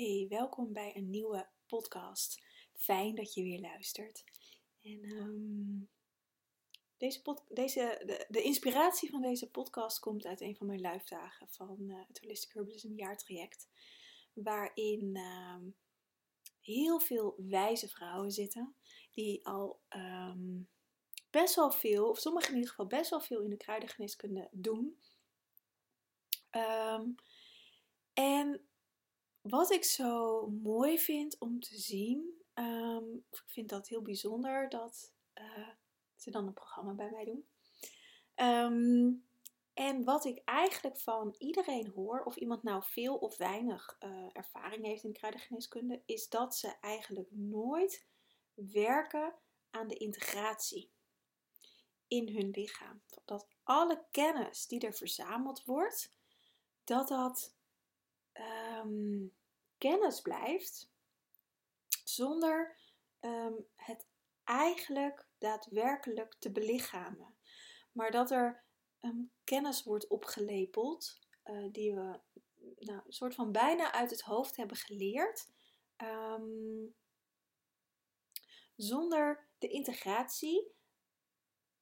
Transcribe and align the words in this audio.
Hey, 0.00 0.26
welkom 0.28 0.72
bij 0.72 0.96
een 0.96 1.10
nieuwe 1.10 1.48
podcast. 1.66 2.44
Fijn 2.72 3.14
dat 3.14 3.34
je 3.34 3.42
weer 3.42 3.60
luistert. 3.60 4.24
En 4.82 5.02
ehm, 5.02 5.84
deze 6.96 7.42
deze, 7.48 8.02
de, 8.06 8.26
de, 8.28 8.42
inspiratie 8.42 9.10
van 9.10 9.22
deze 9.22 9.50
podcast 9.50 9.98
komt 9.98 10.26
uit 10.26 10.40
een 10.40 10.56
van 10.56 10.66
mijn 10.66 10.80
luifdagen 10.80 11.48
van 11.48 11.76
uh, 11.80 12.02
het 12.06 12.20
Holistic 12.20 12.52
Herbalism 12.52 12.94
jaartraject. 12.94 13.68
Waarin 14.32 15.16
ehm, 15.16 15.64
heel 16.60 17.00
veel 17.00 17.34
wijze 17.36 17.88
vrouwen 17.88 18.30
zitten 18.30 18.74
die 19.12 19.46
al 19.46 19.80
um, 19.96 20.68
best 21.30 21.54
wel 21.54 21.70
veel, 21.70 22.08
of 22.08 22.18
sommigen 22.18 22.48
in 22.48 22.54
ieder 22.54 22.70
geval 22.70 22.86
best 22.86 23.10
wel 23.10 23.20
veel 23.20 23.40
in 23.40 23.50
de 23.50 23.56
kruidengeneeskunde 23.56 24.48
doen. 24.52 24.98
en 28.12 28.69
wat 29.50 29.70
ik 29.70 29.84
zo 29.84 30.46
mooi 30.48 30.98
vind 30.98 31.38
om 31.38 31.60
te 31.60 31.78
zien, 31.78 32.42
um, 32.54 33.24
ik 33.30 33.42
vind 33.46 33.68
dat 33.68 33.88
heel 33.88 34.02
bijzonder 34.02 34.68
dat 34.68 35.12
uh, 35.34 35.68
ze 36.16 36.30
dan 36.30 36.46
een 36.46 36.52
programma 36.52 36.92
bij 36.92 37.10
mij 37.10 37.24
doen. 37.24 37.48
Um, 38.36 39.28
en 39.74 40.04
wat 40.04 40.24
ik 40.24 40.42
eigenlijk 40.44 40.98
van 40.98 41.34
iedereen 41.38 41.88
hoor, 41.88 42.22
of 42.22 42.36
iemand 42.36 42.62
nou 42.62 42.82
veel 42.84 43.16
of 43.16 43.36
weinig 43.36 43.96
uh, 44.00 44.26
ervaring 44.32 44.84
heeft 44.84 45.04
in 45.04 45.12
kruidengeneeskunde, 45.12 46.02
is 46.06 46.28
dat 46.28 46.56
ze 46.56 46.76
eigenlijk 46.80 47.28
nooit 47.30 48.06
werken 48.54 49.34
aan 49.70 49.88
de 49.88 49.96
integratie 49.96 50.90
in 52.08 52.28
hun 52.28 52.50
lichaam. 52.50 53.02
Dat 53.24 53.48
alle 53.62 54.04
kennis 54.10 54.66
die 54.66 54.80
er 54.80 54.94
verzameld 54.94 55.64
wordt, 55.64 56.16
dat 56.84 57.08
dat 57.08 57.54
um, 58.82 59.38
kennis 59.80 60.20
blijft 60.20 60.90
zonder 62.04 62.76
um, 63.20 63.66
het 63.74 64.06
eigenlijk 64.44 65.26
daadwerkelijk 65.38 66.36
te 66.38 66.52
belichamen. 66.52 67.34
Maar 67.92 68.10
dat 68.10 68.30
er 68.30 68.64
um, 69.00 69.32
kennis 69.44 69.82
wordt 69.82 70.06
opgelepeld 70.06 71.18
uh, 71.44 71.72
die 71.72 71.94
we 71.94 72.20
nou, 72.78 73.00
een 73.06 73.12
soort 73.12 73.34
van 73.34 73.52
bijna 73.52 73.92
uit 73.92 74.10
het 74.10 74.20
hoofd 74.20 74.56
hebben 74.56 74.76
geleerd. 74.76 75.48
zonder 78.76 79.48
de 79.58 79.68
integratie, 79.68 80.72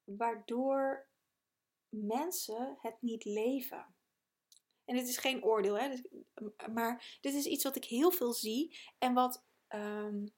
waardoor 0.04 1.08
mensen 1.88 2.78
het 2.80 3.02
niet 3.02 3.24
leven. 3.24 3.97
En 4.88 4.94
dit 4.96 5.08
is 5.08 5.16
geen 5.16 5.44
oordeel, 5.44 5.78
hè? 5.78 5.88
Dus, 5.88 6.02
maar 6.72 7.18
dit 7.20 7.34
is 7.34 7.44
iets 7.44 7.64
wat 7.64 7.76
ik 7.76 7.84
heel 7.84 8.10
veel 8.10 8.32
zie 8.32 8.78
en 8.98 9.14
wat, 9.14 9.44
um, 9.68 10.34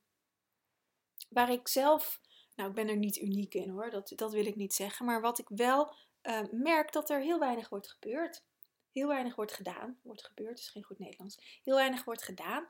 waar 1.29 1.51
ik 1.51 1.69
zelf, 1.69 2.21
nou 2.55 2.69
ik 2.69 2.75
ben 2.75 2.89
er 2.89 2.97
niet 2.97 3.17
uniek 3.17 3.55
in 3.55 3.69
hoor, 3.69 3.91
dat, 3.91 4.13
dat 4.17 4.33
wil 4.33 4.47
ik 4.47 4.57
niet 4.57 4.75
zeggen, 4.75 5.07
maar 5.07 5.21
wat 5.21 5.39
ik 5.39 5.49
wel 5.49 5.95
uh, 6.23 6.43
merk 6.51 6.93
dat 6.93 7.11
er 7.11 7.21
heel 7.21 7.39
weinig 7.39 7.69
wordt 7.69 7.91
gebeurd. 7.91 8.45
Heel 8.93 9.09
weinig 9.09 9.35
wordt 9.37 9.53
gedaan. 9.53 10.01
Wordt 10.03 10.25
gebeurd 10.25 10.59
is 10.59 10.69
geen 10.69 10.85
goed 10.85 10.99
Nederlands. 10.99 11.61
Heel 11.63 11.75
weinig 11.75 12.05
wordt 12.05 12.23
gedaan. 12.23 12.69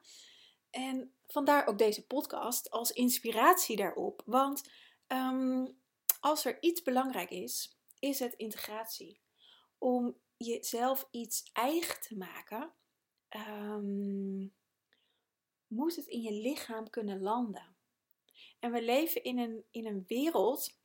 En 0.71 1.15
vandaar 1.27 1.67
ook 1.67 1.79
deze 1.79 2.07
podcast 2.07 2.71
als 2.71 2.91
inspiratie 2.91 3.77
daarop. 3.77 4.23
Want 4.25 4.71
um, 5.09 5.81
als 6.21 6.45
er 6.45 6.63
iets 6.63 6.83
belangrijk 6.83 7.31
is, 7.31 7.79
is 7.99 8.19
het 8.19 8.35
integratie. 8.35 9.21
Om 9.79 10.17
jezelf 10.47 11.09
iets 11.11 11.51
eigen 11.53 12.01
te 12.01 12.17
maken, 12.17 12.73
um, 13.29 14.55
moet 15.67 15.97
het 15.97 16.07
in 16.07 16.23
je 16.23 16.33
lichaam 16.33 16.91
kunnen 16.91 17.21
landen. 17.21 17.77
En 18.59 18.73
we 18.73 18.83
leven 18.83 19.25
in 19.25 19.39
een, 19.39 19.65
in 19.71 19.87
een 19.87 20.05
wereld 20.07 20.79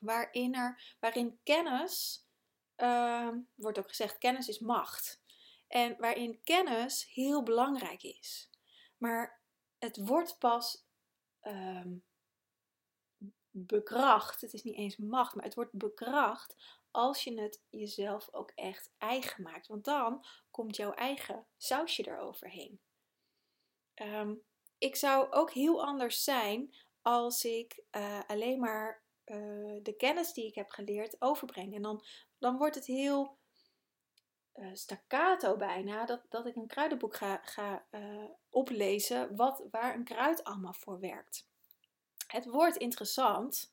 waarin, 0.00 0.54
er, 0.54 0.96
waarin 1.00 1.38
kennis, 1.42 2.26
uh, 2.76 3.32
wordt 3.54 3.78
ook 3.78 3.88
gezegd, 3.88 4.18
kennis 4.18 4.48
is 4.48 4.58
macht. 4.58 5.22
En 5.66 5.96
waarin 5.98 6.42
kennis 6.42 7.12
heel 7.12 7.42
belangrijk 7.42 8.02
is. 8.02 8.50
Maar 8.96 9.42
het 9.78 9.96
wordt 9.96 10.38
pas 10.38 10.86
um, 11.42 12.04
bekracht, 13.50 14.40
het 14.40 14.52
is 14.52 14.62
niet 14.62 14.76
eens 14.76 14.96
macht, 14.96 15.34
maar 15.34 15.44
het 15.44 15.54
wordt 15.54 15.72
bekracht 15.72 16.56
als 16.96 17.24
je 17.24 17.40
het 17.40 17.62
jezelf 17.70 18.28
ook 18.32 18.50
echt 18.54 18.90
eigen 18.98 19.42
maakt. 19.42 19.66
Want 19.66 19.84
dan 19.84 20.24
komt 20.50 20.76
jouw 20.76 20.92
eigen 20.92 21.46
sausje 21.56 22.08
eroverheen. 22.08 22.80
Um, 23.94 24.42
ik 24.78 24.96
zou 24.96 25.32
ook 25.32 25.50
heel 25.50 25.84
anders 25.84 26.24
zijn 26.24 26.74
als 27.02 27.44
ik 27.44 27.82
uh, 27.96 28.20
alleen 28.26 28.60
maar 28.60 29.02
uh, 29.26 29.78
de 29.82 29.94
kennis 29.96 30.32
die 30.32 30.46
ik 30.46 30.54
heb 30.54 30.70
geleerd 30.70 31.20
overbreng. 31.20 31.74
En 31.74 31.82
dan, 31.82 32.04
dan 32.38 32.56
wordt 32.56 32.74
het 32.74 32.86
heel 32.86 33.38
uh, 34.54 34.70
staccato 34.72 35.56
bijna 35.56 36.06
dat, 36.06 36.22
dat 36.28 36.46
ik 36.46 36.56
een 36.56 36.66
kruidenboek 36.66 37.16
ga, 37.16 37.40
ga 37.44 37.86
oplezen 38.50 39.36
wat, 39.36 39.64
waar 39.70 39.94
een 39.94 40.04
kruid 40.04 40.44
allemaal 40.44 40.72
voor 40.72 41.00
werkt. 41.00 41.48
Het 42.26 42.46
wordt 42.46 42.76
interessant 42.76 43.70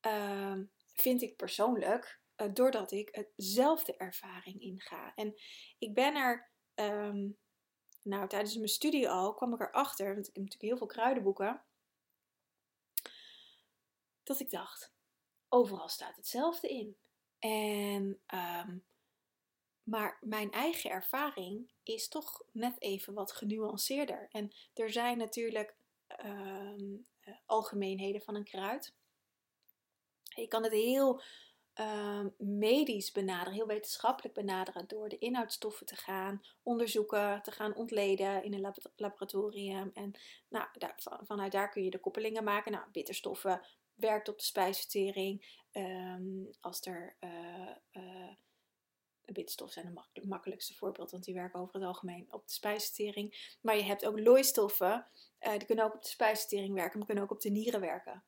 ehm, 0.00 0.64
vind 1.00 1.22
ik 1.22 1.36
persoonlijk, 1.36 2.20
uh, 2.36 2.48
doordat 2.52 2.92
ik 2.92 3.08
hetzelfde 3.36 3.96
ervaring 3.96 4.60
inga. 4.60 5.14
En 5.14 5.34
ik 5.78 5.94
ben 5.94 6.14
er, 6.14 6.50
um, 6.74 7.38
nou 8.02 8.28
tijdens 8.28 8.56
mijn 8.56 8.68
studie 8.68 9.08
al, 9.08 9.34
kwam 9.34 9.54
ik 9.54 9.60
erachter, 9.60 10.14
want 10.14 10.28
ik 10.28 10.34
heb 10.34 10.44
natuurlijk 10.44 10.62
heel 10.62 10.76
veel 10.76 10.86
kruidenboeken, 10.86 11.62
dat 14.22 14.40
ik 14.40 14.50
dacht, 14.50 14.92
overal 15.48 15.88
staat 15.88 16.16
hetzelfde 16.16 16.68
in. 16.68 16.96
En, 17.38 18.20
um, 18.34 18.84
maar 19.82 20.18
mijn 20.20 20.50
eigen 20.50 20.90
ervaring 20.90 21.72
is 21.82 22.08
toch 22.08 22.42
net 22.52 22.80
even 22.80 23.14
wat 23.14 23.32
genuanceerder. 23.32 24.28
En 24.30 24.52
er 24.74 24.90
zijn 24.90 25.18
natuurlijk 25.18 25.76
um, 26.24 27.06
algemeenheden 27.46 28.22
van 28.22 28.34
een 28.34 28.44
kruid. 28.44 28.94
Je 30.40 30.48
kan 30.48 30.62
het 30.62 30.72
heel 30.72 31.22
uh, 31.80 32.24
medisch 32.38 33.12
benaderen, 33.12 33.52
heel 33.52 33.66
wetenschappelijk 33.66 34.34
benaderen 34.34 34.88
door 34.88 35.08
de 35.08 35.18
inhoudstoffen 35.18 35.86
te 35.86 35.96
gaan 35.96 36.42
onderzoeken, 36.62 37.42
te 37.42 37.50
gaan 37.50 37.74
ontleden 37.74 38.44
in 38.44 38.54
een 38.54 38.74
laboratorium. 38.96 39.90
En 39.94 40.12
nou, 40.48 40.66
daar, 40.78 41.00
vanuit 41.22 41.52
daar 41.52 41.70
kun 41.70 41.84
je 41.84 41.90
de 41.90 42.00
koppelingen 42.00 42.44
maken. 42.44 42.72
Nou, 42.72 42.84
bitterstoffen 42.92 43.66
werkt 43.94 44.28
op 44.28 44.38
de 44.38 44.44
spijsvertering. 44.44 45.62
Um, 45.72 46.50
als 46.60 46.86
er 46.86 47.16
uh, 47.20 47.70
uh, 47.92 48.32
bitterstoffen 49.24 49.82
zijn 49.82 49.98
het 50.12 50.26
makkelijkste 50.26 50.74
voorbeeld, 50.74 51.10
want 51.10 51.24
die 51.24 51.34
werken 51.34 51.60
over 51.60 51.74
het 51.74 51.84
algemeen 51.84 52.32
op 52.32 52.46
de 52.46 52.52
spijsvertering. 52.52 53.56
Maar 53.60 53.76
je 53.76 53.82
hebt 53.82 54.06
ook 54.06 54.20
looistoffen, 54.20 55.06
uh, 55.40 55.50
die 55.50 55.66
kunnen 55.66 55.84
ook 55.84 55.94
op 55.94 56.02
de 56.02 56.08
spijsvertering 56.08 56.74
werken, 56.74 56.98
maar 56.98 57.06
kunnen 57.06 57.24
ook 57.24 57.30
op 57.30 57.40
de 57.40 57.50
nieren 57.50 57.80
werken. 57.80 58.24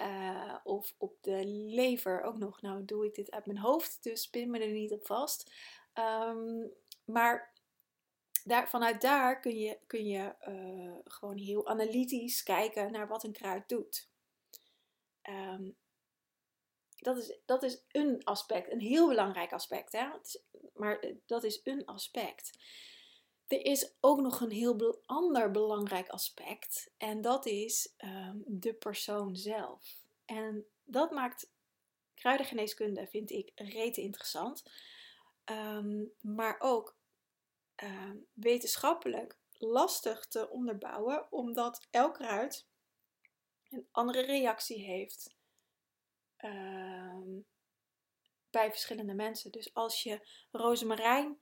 Uh, 0.00 0.56
of 0.64 0.94
op 0.98 1.16
de 1.20 1.44
lever 1.46 2.22
ook 2.22 2.38
nog. 2.38 2.60
Nou 2.62 2.84
doe 2.84 3.06
ik 3.06 3.14
dit 3.14 3.30
uit 3.30 3.46
mijn 3.46 3.58
hoofd, 3.58 4.02
dus 4.02 4.28
pin 4.28 4.50
me 4.50 4.58
er 4.58 4.72
niet 4.72 4.92
op 4.92 5.06
vast. 5.06 5.52
Um, 5.94 6.72
maar 7.04 7.52
daar, 8.44 8.68
vanuit 8.68 9.00
daar 9.00 9.40
kun 9.40 9.58
je, 9.58 9.78
kun 9.86 10.06
je 10.06 10.34
uh, 10.48 10.96
gewoon 11.04 11.38
heel 11.38 11.66
analytisch 11.66 12.42
kijken 12.42 12.92
naar 12.92 13.08
wat 13.08 13.24
een 13.24 13.32
kruid 13.32 13.68
doet. 13.68 14.08
Um, 15.22 15.76
dat, 16.96 17.16
is, 17.16 17.38
dat 17.44 17.62
is 17.62 17.84
een 17.88 18.24
aspect, 18.24 18.72
een 18.72 18.80
heel 18.80 19.08
belangrijk 19.08 19.52
aspect. 19.52 19.92
Hè? 19.92 20.06
Maar 20.74 20.98
eh, 20.98 21.14
dat 21.26 21.44
is 21.44 21.60
een 21.64 21.84
aspect. 21.84 22.50
Er 23.46 23.64
is 23.64 23.94
ook 24.00 24.20
nog 24.20 24.40
een 24.40 24.50
heel 24.50 25.02
ander 25.06 25.50
belangrijk 25.50 26.08
aspect 26.08 26.90
en 26.96 27.20
dat 27.20 27.46
is 27.46 27.94
um, 28.04 28.42
de 28.46 28.74
persoon 28.74 29.36
zelf. 29.36 30.02
En 30.24 30.66
dat 30.84 31.10
maakt 31.10 31.50
kruidengeneeskunde, 32.14 33.06
vind 33.06 33.30
ik, 33.30 33.52
rete 33.54 34.00
interessant. 34.00 34.70
Um, 35.44 36.12
maar 36.20 36.56
ook 36.58 36.96
um, 37.82 38.26
wetenschappelijk 38.32 39.38
lastig 39.58 40.26
te 40.26 40.50
onderbouwen, 40.50 41.32
omdat 41.32 41.86
elk 41.90 42.14
kruid 42.14 42.66
een 43.70 43.88
andere 43.90 44.20
reactie 44.20 44.84
heeft 44.84 45.34
bij 48.50 48.70
verschillende 48.70 49.14
mensen. 49.14 49.52
Dus 49.52 49.74
als 49.74 50.02
je 50.02 50.28
rozemarijn 50.50 51.38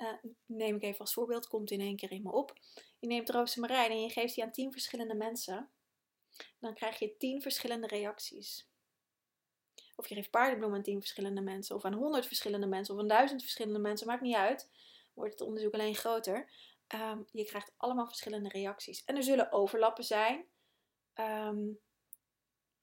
uh, 0.00 0.32
neem 0.46 0.76
ik 0.76 0.82
even 0.82 1.00
als 1.00 1.12
voorbeeld, 1.12 1.46
komt 1.46 1.70
in 1.70 1.80
één 1.80 1.96
keer 1.96 2.10
in 2.10 2.22
me 2.22 2.32
op. 2.32 2.58
Je 2.98 3.06
neemt 3.06 3.30
rozemarijn 3.30 3.90
en 3.90 4.02
je 4.02 4.10
geeft 4.10 4.34
die 4.34 4.44
aan 4.44 4.52
tien 4.52 4.72
verschillende 4.72 5.14
mensen. 5.14 5.70
Dan 6.58 6.74
krijg 6.74 6.98
je 6.98 7.16
tien 7.16 7.42
verschillende 7.42 7.86
reacties. 7.86 8.68
Of 9.96 10.08
je 10.08 10.14
geeft 10.14 10.30
paardenbloem 10.30 10.74
aan 10.74 10.82
tien 10.82 11.00
verschillende 11.00 11.40
mensen, 11.40 11.76
of 11.76 11.84
aan 11.84 11.92
honderd 11.92 12.26
verschillende 12.26 12.66
mensen, 12.66 12.94
of 12.94 13.00
aan 13.00 13.08
duizend 13.08 13.40
verschillende 13.40 13.78
mensen, 13.78 14.06
maakt 14.06 14.22
niet 14.22 14.36
uit. 14.36 14.70
Wordt 15.14 15.32
het 15.32 15.48
onderzoek 15.48 15.74
alleen 15.74 15.94
groter. 15.94 16.52
Ehm, 16.86 17.22
je 17.32 17.44
krijgt 17.44 17.72
allemaal 17.76 18.06
verschillende 18.06 18.48
reacties. 18.48 19.04
En 19.04 19.16
er 19.16 19.22
zullen 19.22 19.52
overlappen 19.52 20.04
zijn. 20.04 20.46
Ehm, 21.14 21.68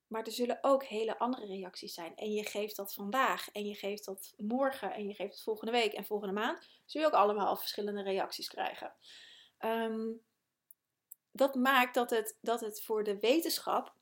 maar 0.07 0.24
er 0.24 0.31
zullen 0.31 0.57
ook 0.62 0.83
hele 0.83 1.19
andere 1.19 1.45
reacties 1.45 1.94
zijn. 1.94 2.15
En 2.15 2.31
je 2.31 2.45
geeft 2.45 2.75
dat 2.75 2.94
vandaag. 2.94 3.51
En 3.51 3.65
je 3.65 3.75
geeft 3.75 4.06
dat 4.06 4.33
morgen. 4.38 4.94
En 4.94 5.07
je 5.07 5.13
geeft 5.13 5.33
het 5.33 5.44
volgende 5.44 5.71
week. 5.71 5.94
En 5.94 6.06
volgende 6.06 6.33
maand. 6.33 6.68
Zul 6.86 7.01
je 7.01 7.07
ook 7.07 7.13
allemaal 7.13 7.57
verschillende 7.57 8.01
reacties 8.01 8.48
krijgen. 8.48 8.95
Ehm, 9.57 10.12
dat 11.31 11.56
maakt 11.56 11.94
dat 11.94 12.09
het, 12.09 12.38
dat 12.42 12.59
het 12.59 12.83
voor 12.83 13.04
de 13.04 13.19
wetenschap. 13.19 13.95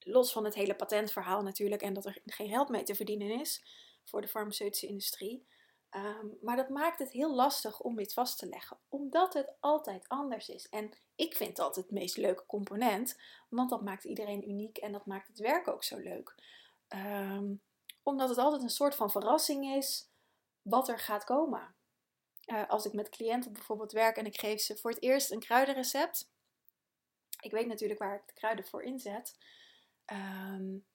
Los 0.00 0.32
van 0.32 0.44
het 0.44 0.54
hele 0.54 0.76
patentverhaal 0.76 1.42
natuurlijk. 1.42 1.82
En 1.82 1.92
dat 1.92 2.06
er 2.06 2.20
geen 2.24 2.48
geld 2.48 2.68
mee 2.68 2.82
te 2.82 2.94
verdienen 2.94 3.40
is. 3.40 3.64
Voor 4.04 4.20
de 4.20 4.28
farmaceutische 4.28 4.86
industrie. 4.86 5.46
Ehm, 5.90 6.26
maar 6.40 6.56
dat 6.56 6.68
maakt 6.68 6.98
het 6.98 7.10
heel 7.10 7.34
lastig 7.34 7.80
om 7.80 7.96
dit 7.96 8.12
vast 8.12 8.38
te 8.38 8.48
leggen, 8.48 8.78
omdat 8.88 9.34
het 9.34 9.54
altijd 9.60 10.08
anders 10.08 10.48
is. 10.48 10.68
En 10.68 10.90
ik 11.14 11.36
vind 11.36 11.56
dat 11.56 11.76
het 11.76 11.90
meest 11.90 12.16
leuke 12.16 12.46
component, 12.46 13.20
want 13.48 13.70
dat 13.70 13.82
maakt 13.82 14.04
iedereen 14.04 14.48
uniek 14.48 14.76
en 14.76 14.92
dat 14.92 15.06
maakt 15.06 15.28
het 15.28 15.38
werk 15.38 15.68
ook 15.68 15.84
zo 15.84 15.98
leuk. 15.98 16.34
Ehm, 16.88 17.54
omdat 18.02 18.28
het 18.28 18.38
altijd 18.38 18.62
een 18.62 18.68
soort 18.68 18.94
van 18.94 19.10
verrassing 19.10 19.74
is 19.74 20.10
wat 20.62 20.88
er 20.88 20.98
gaat 20.98 21.24
komen. 21.24 21.74
Uh, 22.46 22.68
als 22.68 22.84
ik 22.84 22.92
met 22.92 23.08
cliënten 23.08 23.52
bijvoorbeeld 23.52 23.92
werk 23.92 24.16
en 24.16 24.26
ik 24.26 24.40
geef 24.40 24.60
ze 24.60 24.76
voor 24.76 24.90
het 24.90 25.02
eerst 25.02 25.30
een 25.30 25.40
kruidenrecept. 25.40 26.30
Ik 27.40 27.50
weet 27.50 27.66
natuurlijk 27.66 28.00
waar 28.00 28.14
ik 28.14 28.26
de 28.26 28.32
kruiden 28.32 28.66
voor 28.66 28.82
inzet. 28.82 29.38
Um, 30.12 30.86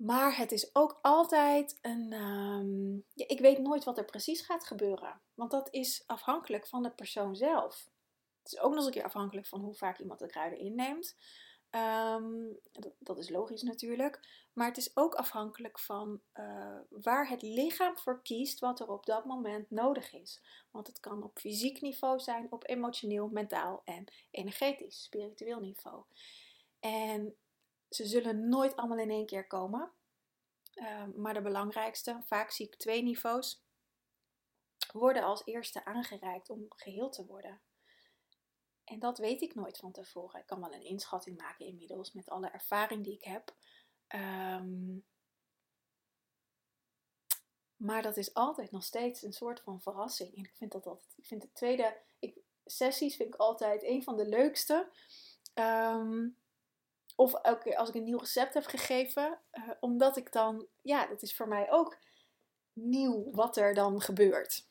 maar 0.00 0.36
het 0.36 0.52
is 0.52 0.74
ook 0.74 0.98
altijd 1.02 1.78
een. 1.80 2.12
Um, 2.12 3.04
ja, 3.14 3.24
ik 3.28 3.40
weet 3.40 3.58
nooit 3.58 3.84
wat 3.84 3.98
er 3.98 4.04
precies 4.04 4.40
gaat 4.40 4.66
gebeuren. 4.66 5.20
Want 5.34 5.50
dat 5.50 5.68
is 5.70 6.02
afhankelijk 6.06 6.66
van 6.66 6.82
de 6.82 6.90
persoon 6.90 7.36
zelf. 7.36 7.90
Het 8.42 8.52
is 8.52 8.58
ook 8.58 8.68
nog 8.68 8.76
eens 8.76 8.86
een 8.86 8.92
keer 8.92 9.04
afhankelijk 9.04 9.46
van 9.46 9.60
hoe 9.60 9.74
vaak 9.74 9.98
iemand 9.98 10.18
de 10.18 10.26
kruiden 10.26 10.58
inneemt. 10.58 11.16
Um, 11.70 12.58
dat, 12.72 12.92
dat, 12.98 13.18
is 13.18 13.28
logisch 13.28 13.62
natuurlijk. 13.62 14.20
Maar 14.52 14.66
het 14.66 14.76
is 14.76 14.96
ook 14.96 15.14
afhankelijk 15.14 15.78
van 15.78 16.20
uh, 16.34 16.78
waar 16.88 17.28
het 17.28 17.42
lichaam 17.42 17.98
voor 17.98 18.22
kiest 18.22 18.58
wat 18.58 18.80
er 18.80 18.88
op 18.88 19.06
dat 19.06 19.24
moment 19.24 19.70
nodig 19.70 20.12
is. 20.12 20.40
Want 20.70 20.86
het 20.86 21.00
kan 21.00 21.22
op 21.22 21.38
fysiek 21.38 21.80
niveau 21.80 22.20
zijn, 22.20 22.46
op 22.50 22.68
emotioneel, 22.68 23.28
mentaal 23.28 23.82
en 23.84 24.04
energetisch, 24.30 25.02
spiritueel 25.02 25.60
niveau. 25.60 26.04
En 26.80 27.34
ze 27.90 28.04
zullen 28.06 28.48
nooit 28.48 28.76
allemaal 28.76 28.98
in 28.98 29.10
één 29.10 29.26
keer 29.26 29.46
komen. 29.46 29.92
Ehm, 30.74 31.20
maar 31.20 31.34
de 31.34 31.42
belangrijkste, 31.42 32.20
vaak 32.24 32.50
zie 32.50 32.66
ik 32.66 32.76
twee 32.76 33.02
niveaus, 33.02 33.62
worden 34.92 35.22
als 35.22 35.44
eerste 35.44 35.84
aangereikt 35.84 36.50
om 36.50 36.66
geheel 36.68 37.10
te 37.10 37.26
worden. 37.26 37.60
En 38.84 38.98
dat 38.98 39.18
weet 39.18 39.40
ik 39.40 39.54
nooit 39.54 39.78
van 39.78 39.92
tevoren. 39.92 40.40
Ik 40.40 40.46
kan 40.46 40.60
wel 40.60 40.74
een 40.74 40.84
inschatting 40.84 41.36
maken 41.36 41.66
inmiddels 41.66 42.12
met 42.12 42.28
alle 42.28 42.48
ervaring 42.48 43.04
die 43.04 43.14
ik 43.14 43.24
heb. 43.24 43.54
Ehm, 44.06 44.98
maar 47.76 48.02
dat 48.02 48.16
is 48.16 48.34
altijd 48.34 48.70
nog 48.70 48.84
steeds 48.84 49.22
een 49.22 49.32
soort 49.32 49.60
van 49.60 49.80
verrassing. 49.80 50.36
En 50.36 50.44
ik 50.44 50.54
vind 50.54 50.72
dat 50.72 50.86
altijd. 50.86 51.12
Ik 51.16 51.26
vind 51.26 51.42
de 51.42 51.52
tweede 51.52 51.96
ik, 52.18 52.38
sessies 52.64 53.16
vind 53.16 53.34
ik 53.34 53.40
altijd 53.40 53.82
een 53.82 54.02
van 54.02 54.16
de 54.16 54.26
leukste. 54.26 54.90
Um, 55.54 56.39
of 57.20 57.34
elke 57.34 57.76
als 57.76 57.88
ik 57.88 57.94
een 57.94 58.04
nieuw 58.04 58.18
recept 58.18 58.54
heb 58.54 58.64
gegeven, 58.64 59.38
uh, 59.52 59.70
omdat 59.80 60.16
ik 60.16 60.32
dan, 60.32 60.66
ja, 60.82 61.06
dat 61.06 61.22
is 61.22 61.36
voor 61.36 61.48
mij 61.48 61.70
ook 61.70 61.98
nieuw 62.72 63.30
wat 63.32 63.56
er 63.56 63.74
dan 63.74 64.00
gebeurt. 64.00 64.68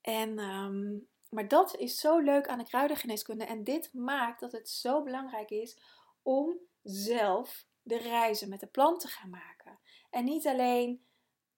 En, 0.00 0.38
um, 0.38 1.08
maar 1.28 1.48
dat 1.48 1.76
is 1.76 1.98
zo 1.98 2.18
leuk 2.18 2.48
aan 2.48 2.58
de 2.58 2.64
kruidengeneeskunde. 2.64 3.44
En 3.44 3.64
dit 3.64 3.92
maakt 3.92 4.40
dat 4.40 4.52
het 4.52 4.68
zo 4.68 5.02
belangrijk 5.02 5.50
is 5.50 5.78
om 6.22 6.58
zelf 6.82 7.66
de 7.82 7.98
reizen 7.98 8.48
met 8.48 8.60
de 8.60 8.66
plant 8.66 9.00
te 9.00 9.08
gaan 9.08 9.30
maken. 9.30 9.78
En 10.10 10.24
niet 10.24 10.46
alleen 10.46 11.06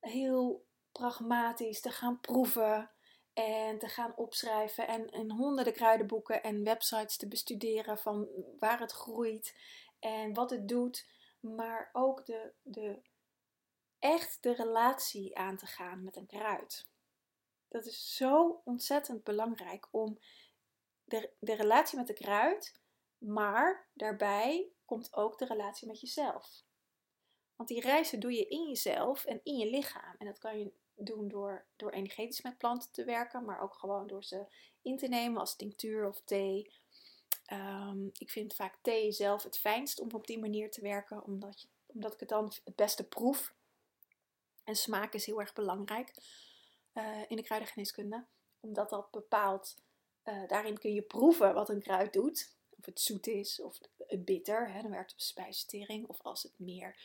heel 0.01 0.67
pragmatisch 0.93 1.81
te 1.81 1.91
gaan 1.91 2.21
proeven 2.21 2.91
en 3.35 3.79
te 3.79 3.89
gaan 3.89 4.17
opschrijven 4.17 4.89
en, 4.89 5.11
en 5.11 5.31
honderden 5.31 5.73
kruidenboeken 5.73 6.43
en 6.43 6.65
websites 6.65 7.17
te 7.17 7.29
bestuderen 7.29 7.99
van 7.99 8.29
waar 8.59 8.81
het 8.81 8.93
groeit 8.93 9.57
en 9.99 10.35
wat 10.35 10.51
het 10.51 10.69
doet. 10.69 11.09
Maar 11.41 11.91
ook 11.93 12.27
de, 12.27 12.53
de, 12.63 13.03
echt 13.99 14.43
de 14.43 14.55
relatie 14.55 15.37
aan 15.37 15.57
te 15.57 15.67
gaan 15.67 16.05
met 16.05 16.17
een 16.17 16.27
kruid. 16.27 16.87
Dat 17.69 17.87
is 17.87 18.17
zo 18.17 18.61
ontzettend 18.65 19.25
belangrijk 19.25 19.89
om 19.91 20.19
de, 21.05 21.31
de 21.39 21.55
relatie 21.55 21.99
met 21.99 22.07
de 22.07 22.13
kruid, 22.13 22.81
maar 23.19 23.89
daarbij 23.93 24.69
komt 24.85 25.15
ook 25.15 25.39
de 25.39 25.47
relatie 25.47 25.87
met 25.87 26.01
jezelf. 26.01 26.65
Want 27.57 27.69
die 27.69 27.81
reizen 27.81 28.21
doe 28.21 28.33
je 28.33 28.49
in 28.49 28.69
jezelf 28.69 29.25
en 29.25 29.41
in 29.43 29.57
je 29.57 29.71
lichaam. 29.71 30.15
En 30.19 30.27
dat 30.27 30.39
kan 30.39 30.59
je 30.59 30.73
doen 30.97 31.29
door, 31.29 31.65
door 31.77 31.91
energetisch 31.91 32.43
met 32.43 32.59
planten 32.59 32.93
te 32.93 33.05
werken, 33.05 33.45
maar 33.45 33.61
ook 33.61 33.75
gewoon 33.75 34.07
door 34.07 34.25
ze 34.25 34.47
in 34.83 34.97
te 34.97 35.09
nemen 35.09 35.41
als 35.41 35.57
tinctuur 35.57 36.09
of 36.09 36.23
thee. 36.25 36.73
Ehm, 37.45 38.07
ik 38.13 38.31
vind 38.31 38.55
vaak 38.55 38.79
thee 38.83 39.13
zelf 39.13 39.43
het 39.43 39.59
fijnst 39.59 40.01
om 40.01 40.11
op 40.13 40.27
die 40.27 40.39
manier 40.39 40.71
te 40.71 40.81
werken, 40.81 41.25
omdat, 41.25 41.61
je, 41.61 41.69
omdat 41.87 42.13
ik 42.13 42.21
het 42.21 42.29
dan 42.29 42.53
het 42.65 42.77
beste 42.77 43.09
proef. 43.09 43.55
En 44.65 44.77
smaak 44.77 45.13
is 45.13 45.27
heel 45.27 45.41
erg 45.41 45.53
belangrijk 45.53 46.15
uh, 46.95 47.23
in 47.29 47.37
de 47.37 47.43
kruidengeneeskunde, 47.43 48.25
omdat 48.61 48.91
dat 48.91 49.11
bepaalt, 49.11 49.77
uh, 50.25 50.49
daarin 50.49 50.79
kun 50.79 50.93
je 50.93 51.03
proeven 51.03 51.55
wat 51.55 51.69
een 51.69 51.83
kruid 51.83 52.13
doet. 52.13 52.53
Of 52.79 52.87
het 52.87 53.01
zoet 53.01 53.27
is 53.27 53.61
of 53.61 53.79
het 53.99 54.25
bitter, 54.25 54.73
hè, 54.73 54.83
dan 54.83 54.91
werkt 54.91 55.11
het 55.11 55.21
op 55.21 55.27
spijsvertering. 55.27 56.07
Of 56.07 56.23
als 56.23 56.43
het 56.43 56.59
meer 56.59 56.97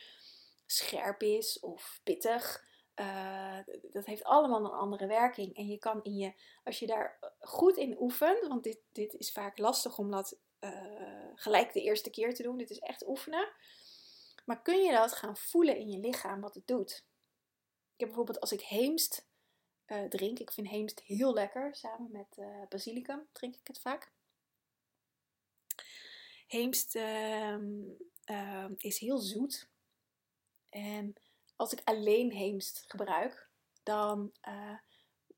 scherp 0.66 1.22
is 1.22 1.60
of 1.60 2.00
pittig. 2.04 2.68
Uh, 3.00 3.58
dat 3.90 4.06
heeft 4.06 4.24
allemaal 4.24 4.64
een 4.64 4.78
andere 4.78 5.06
werking. 5.06 5.56
En 5.56 5.66
je 5.66 5.78
kan 5.78 6.02
in 6.02 6.16
je, 6.16 6.32
als 6.64 6.78
je 6.78 6.86
daar 6.86 7.18
goed 7.38 7.76
in 7.76 8.00
oefent, 8.00 8.46
want 8.46 8.64
dit, 8.64 8.78
dit 8.92 9.14
is 9.14 9.32
vaak 9.32 9.58
lastig 9.58 9.98
om 9.98 10.10
dat 10.10 10.38
uh, 10.60 11.26
gelijk 11.34 11.72
de 11.72 11.82
eerste 11.82 12.10
keer 12.10 12.34
te 12.34 12.42
doen. 12.42 12.56
Dit 12.56 12.70
is 12.70 12.78
echt 12.78 13.08
oefenen. 13.08 13.52
Maar 14.44 14.62
kun 14.62 14.82
je 14.82 14.92
dat 14.92 15.12
gaan 15.12 15.36
voelen 15.36 15.76
in 15.76 15.90
je 15.90 15.98
lichaam 15.98 16.40
wat 16.40 16.54
het 16.54 16.66
doet? 16.66 17.04
Ik 17.94 18.06
heb 18.06 18.08
bijvoorbeeld 18.08 18.40
als 18.40 18.52
ik 18.52 18.60
heemst 18.60 19.28
uh, 19.86 20.04
drink, 20.04 20.38
ik 20.38 20.52
vind 20.52 20.68
heemst 20.68 21.00
heel 21.00 21.32
lekker, 21.32 21.74
samen 21.74 22.10
met 22.10 22.46
basilicum 22.68 23.28
drink 23.32 23.56
ik 23.56 23.66
het 23.66 23.80
vaak. 23.80 24.12
Heemst 26.46 26.96
ehm, 26.96 27.82
ehm, 28.24 28.74
is 28.76 28.98
heel 28.98 29.18
zoet. 29.18 29.68
En 30.68 31.14
als 31.60 31.72
ik 31.72 31.80
alleen 31.84 32.30
heemst 32.30 32.84
gebruik, 32.86 33.48
dan 33.82 34.32
uh, 34.48 34.78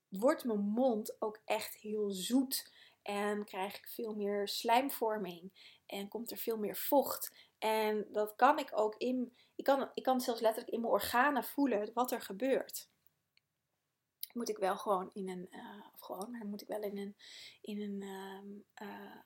wordt 0.07 0.43
mijn 0.43 0.59
mond 0.59 1.21
ook 1.21 1.41
echt 1.45 1.75
heel 1.75 2.11
zoet. 2.11 2.71
En 3.01 3.45
krijg 3.45 3.77
ik 3.77 3.87
veel 3.87 4.15
meer 4.15 4.47
slijmvorming. 4.47 5.51
En 5.85 6.07
komt 6.07 6.31
er 6.31 6.37
veel 6.37 6.57
meer 6.57 6.75
vocht. 6.75 7.31
En 7.57 8.07
dat 8.11 8.35
kan 8.35 8.59
ik 8.59 8.69
ook 8.73 8.95
in. 8.97 9.37
Ik 9.55 9.63
kan, 9.63 9.89
ik 9.93 10.03
kan 10.03 10.21
zelfs 10.21 10.41
letterlijk 10.41 10.73
in 10.73 10.81
mijn 10.81 10.93
organen 10.93 11.43
voelen 11.43 11.91
wat 11.93 12.11
er 12.11 12.21
gebeurt. 12.21 12.89
Moet 14.33 14.49
ik 14.49 14.57
wel 14.57 14.77
gewoon 14.77 15.09
in 15.13 15.29
een. 15.29 15.47
Uh, 15.51 15.85
of 15.93 15.99
gewoon, 15.99 16.31
maar 16.31 16.45
moet 16.45 16.61
ik 16.61 16.67
wel 16.67 16.81
in 16.81 16.97
een. 16.97 17.15
In 17.61 17.81
een 17.81 18.03
uh, 18.81 19.17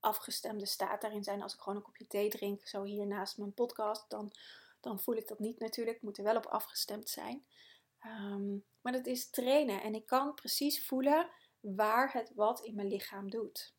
afgestemde 0.00 0.66
staat 0.66 1.00
daarin 1.00 1.24
zijn. 1.24 1.42
Als 1.42 1.54
ik 1.54 1.60
gewoon 1.60 1.78
een 1.78 1.84
kopje 1.84 2.06
thee 2.06 2.28
drink, 2.28 2.66
zo 2.66 2.82
hier 2.82 3.06
naast 3.06 3.38
mijn 3.38 3.54
podcast, 3.54 4.10
dan 4.10 4.32
dan 4.80 5.00
voel 5.00 5.16
ik 5.16 5.28
dat 5.28 5.38
niet 5.38 5.58
natuurlijk. 5.58 6.02
Moet 6.02 6.18
er 6.18 6.24
wel 6.24 6.36
op 6.36 6.46
afgestemd 6.46 7.08
zijn. 7.08 7.46
Ehm, 7.98 8.56
maar 8.80 8.92
dat 8.92 9.06
is 9.06 9.30
trainen 9.30 9.82
en 9.82 9.94
ik 9.94 10.06
kan 10.06 10.34
precies 10.34 10.86
voelen 10.86 11.30
waar 11.60 12.12
het 12.12 12.32
wat 12.34 12.60
in 12.60 12.74
mijn 12.74 12.88
lichaam 12.88 13.30
doet. 13.30 13.76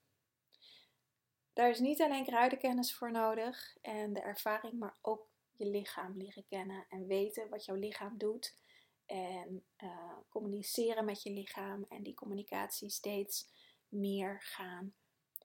Daar 1.54 1.70
is 1.70 1.80
niet 1.80 2.02
alleen 2.02 2.26
kruidenkennis 2.26 2.96
voor 2.96 3.12
nodig 3.12 3.78
en 3.82 4.14
de 4.14 4.22
ervaring, 4.22 4.80
maar 4.80 4.98
ook 5.02 5.30
je 5.52 5.66
lichaam 5.66 6.18
leren 6.18 6.46
kennen 6.48 6.86
en 6.90 7.08
weten 7.08 7.50
wat 7.50 7.66
jouw 7.66 7.76
lichaam 7.76 8.18
doet. 8.18 8.58
En 9.06 9.66
uh, 9.78 10.18
communiceren 10.30 11.06
met 11.06 11.24
je 11.24 11.32
lichaam 11.32 11.86
en 11.90 12.04
die 12.04 12.14
communicatie 12.14 12.90
steeds 12.90 13.50
meer 13.88 14.42
gaan 14.42 14.94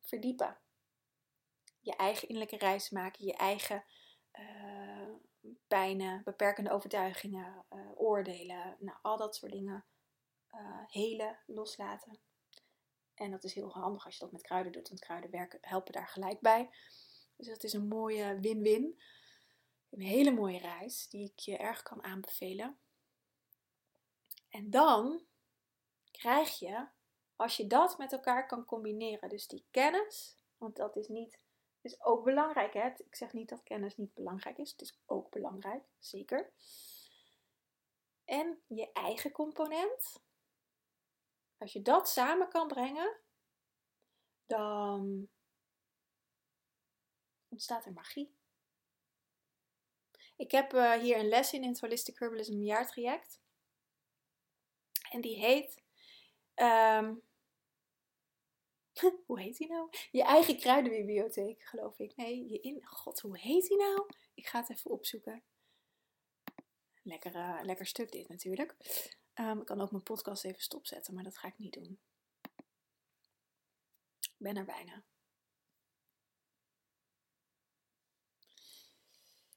verdiepen. 0.02 0.58
Je 1.80 1.96
eigen 1.96 2.28
innerlijke 2.28 2.58
reis 2.58 2.90
maken, 2.90 3.24
je 3.26 3.34
eigen 3.34 3.84
uh, 4.32 5.03
beperkende 6.24 6.70
overtuigingen, 6.70 7.64
uh, 7.70 8.00
oordelen, 8.00 8.76
nou, 8.78 8.98
al 9.02 9.16
dat 9.16 9.36
soort 9.36 9.52
dingen 9.52 9.84
uh, 10.50 10.80
helen, 10.86 11.38
loslaten. 11.46 12.18
En 13.14 13.30
dat 13.30 13.44
is 13.44 13.54
heel 13.54 13.72
handig 13.72 14.04
als 14.04 14.14
je 14.14 14.20
dat 14.20 14.32
met 14.32 14.42
kruiden 14.42 14.72
doet, 14.72 14.88
want 14.88 15.00
kruiden 15.00 15.30
werken, 15.30 15.58
helpen 15.60 15.92
daar 15.92 16.08
gelijk 16.08 16.40
bij. 16.40 16.70
Dus 17.36 17.46
dat 17.46 17.64
is 17.64 17.72
een 17.72 17.88
mooie 17.88 18.40
win-win. 18.40 19.00
Een 19.90 20.00
hele 20.00 20.30
mooie 20.30 20.58
reis 20.58 21.08
die 21.08 21.30
ik 21.30 21.38
je 21.38 21.56
erg 21.56 21.82
kan 21.82 22.02
aanbevelen. 22.02 22.78
En 24.48 24.70
dan 24.70 25.22
krijg 26.10 26.58
je 26.58 26.86
als 27.36 27.56
je 27.56 27.66
dat 27.66 27.98
met 27.98 28.12
elkaar 28.12 28.46
kan 28.46 28.64
combineren, 28.64 29.28
dus 29.28 29.46
die 29.46 29.66
kennis, 29.70 30.36
want 30.56 30.76
dat 30.76 30.96
is 30.96 31.08
niet, 31.08 31.38
is 31.84 32.02
ook 32.02 32.24
belangrijk. 32.24 32.72
Hè? 32.72 32.88
Ik 32.88 33.14
zeg 33.14 33.32
niet 33.32 33.48
dat 33.48 33.62
kennis 33.62 33.96
niet 33.96 34.14
belangrijk 34.14 34.58
is, 34.58 34.70
het 34.70 34.80
is 34.80 35.02
ook 35.06 35.30
belangrijk, 35.30 35.84
zeker. 35.98 36.52
En 38.24 38.62
je 38.66 38.92
eigen 38.92 39.32
component, 39.32 40.22
als 41.58 41.72
je 41.72 41.82
dat 41.82 42.08
samen 42.08 42.48
kan 42.48 42.68
brengen, 42.68 43.20
dan 44.46 45.28
ontstaat 47.48 47.84
er 47.84 47.92
magie. 47.92 48.36
Ik 50.36 50.50
heb 50.50 50.72
uh, 50.72 50.92
hier 50.92 51.18
een 51.18 51.28
les 51.28 51.52
in 51.52 51.62
in 51.62 51.68
het 51.68 51.80
Holistic 51.80 52.18
Herbalism 52.18 52.62
jaartraject. 52.62 53.40
En 55.10 55.20
die 55.20 55.36
heet. 55.36 55.82
Um, 56.54 57.22
hoe 59.26 59.40
heet 59.40 59.56
die 59.56 59.68
nou? 59.68 59.88
Je 60.10 60.22
eigen 60.22 60.58
kruidenbibliotheek, 60.58 61.62
geloof 61.62 61.98
ik. 61.98 62.16
Nee, 62.16 62.48
je 62.48 62.60
in. 62.60 62.86
God, 62.86 63.20
hoe 63.20 63.38
heet 63.38 63.68
die 63.68 63.76
nou? 63.76 64.06
Ik 64.34 64.46
ga 64.46 64.60
het 64.60 64.70
even 64.70 64.90
opzoeken. 64.90 65.42
Lekker, 67.02 67.34
uh, 67.34 67.60
lekker 67.62 67.86
stuk 67.86 68.12
dit 68.12 68.28
natuurlijk. 68.28 68.76
Um, 69.34 69.60
ik 69.60 69.66
kan 69.66 69.80
ook 69.80 69.90
mijn 69.90 70.02
podcast 70.02 70.44
even 70.44 70.62
stopzetten, 70.62 71.14
maar 71.14 71.24
dat 71.24 71.38
ga 71.38 71.48
ik 71.48 71.58
niet 71.58 71.72
doen. 71.72 71.98
Ik 74.20 74.36
ben 74.38 74.56
er 74.56 74.64
bijna. 74.64 75.04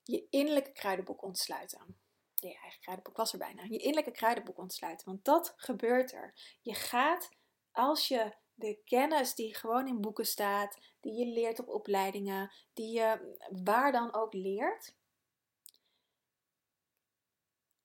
Je 0.03 0.27
innerlijke 0.29 0.71
kruidenboek 0.71 1.21
ontsluiten. 1.21 1.99
Je 2.35 2.57
eigen 2.59 2.79
kruidenboek 2.79 3.17
was 3.17 3.31
er 3.31 3.39
bijna. 3.39 3.63
Je 3.63 3.77
innerlijke 3.77 4.11
kruidenboek 4.11 4.57
ontsluiten. 4.57 5.05
Want 5.05 5.25
dat 5.25 5.53
gebeurt 5.55 6.13
er. 6.13 6.57
Je 6.61 6.73
gaat, 6.73 7.29
als 7.71 8.07
je 8.07 8.35
de 8.57 8.79
kennis 8.85 9.35
die 9.35 9.55
gewoon 9.55 9.87
in 9.87 10.01
boeken 10.01 10.25
staat, 10.25 10.77
die 10.99 11.13
je 11.13 11.25
leert 11.25 11.59
op 11.59 11.67
opleidingen, 11.67 12.51
die 12.73 12.91
je 12.91 13.37
waar 13.63 13.91
dan 13.91 14.13
ook 14.13 14.33
leert, 14.33 14.95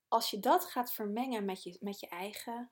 als 0.08 0.30
je 0.30 0.40
dat 0.40 0.64
gaat 0.64 0.92
vermengen 0.92 1.44
met 1.44 1.62
je, 1.62 1.76
met 1.80 2.00
je 2.00 2.08
eigen 2.08 2.70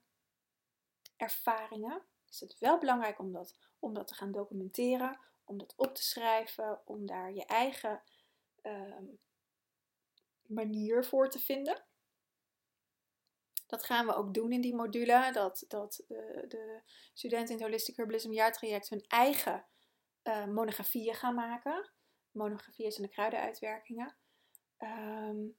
ervaringen, 1.17 2.03
is 2.29 2.41
het 2.41 2.59
wel 2.59 2.79
belangrijk 2.79 3.19
om 3.19 3.33
dat, 3.33 3.55
om 3.79 3.95
dat 3.95 4.09
te 4.09 4.15
gaan 4.15 4.33
documenteren, 4.33 5.21
om 5.45 5.59
dat 5.59 5.75
op 5.77 5.95
te 5.95 6.03
schrijven, 6.03 6.81
om 6.85 7.07
daar 7.07 7.33
je 7.33 7.45
eigen 7.45 8.03
ehm, 8.63 9.05
manier 10.43 11.05
voor 11.05 11.31
te 11.31 11.39
vinden. 11.39 11.85
Dat 13.71 13.85
gaan 13.85 14.07
we 14.07 14.15
ook 14.15 14.35
doen 14.35 14.53
in 14.53 14.61
die 14.61 14.75
module. 14.75 15.31
Dat, 15.33 15.65
dat 15.69 16.05
de, 16.07 16.45
de 16.49 16.83
studenten 17.15 17.49
in 17.49 17.55
het 17.55 17.63
Holistic 17.63 17.97
Herbalism 17.97 18.33
jaartraject 18.33 18.89
hun 18.89 19.05
eigen 19.09 19.67
uh, 20.23 20.47
monografieën 20.47 21.15
gaan 21.15 21.35
maken. 21.35 21.93
Monografieën 22.31 22.93
zijn 22.93 23.07
de 23.07 23.13
kruidenuitwerkingen. 23.13 24.17
Um, 24.79 25.59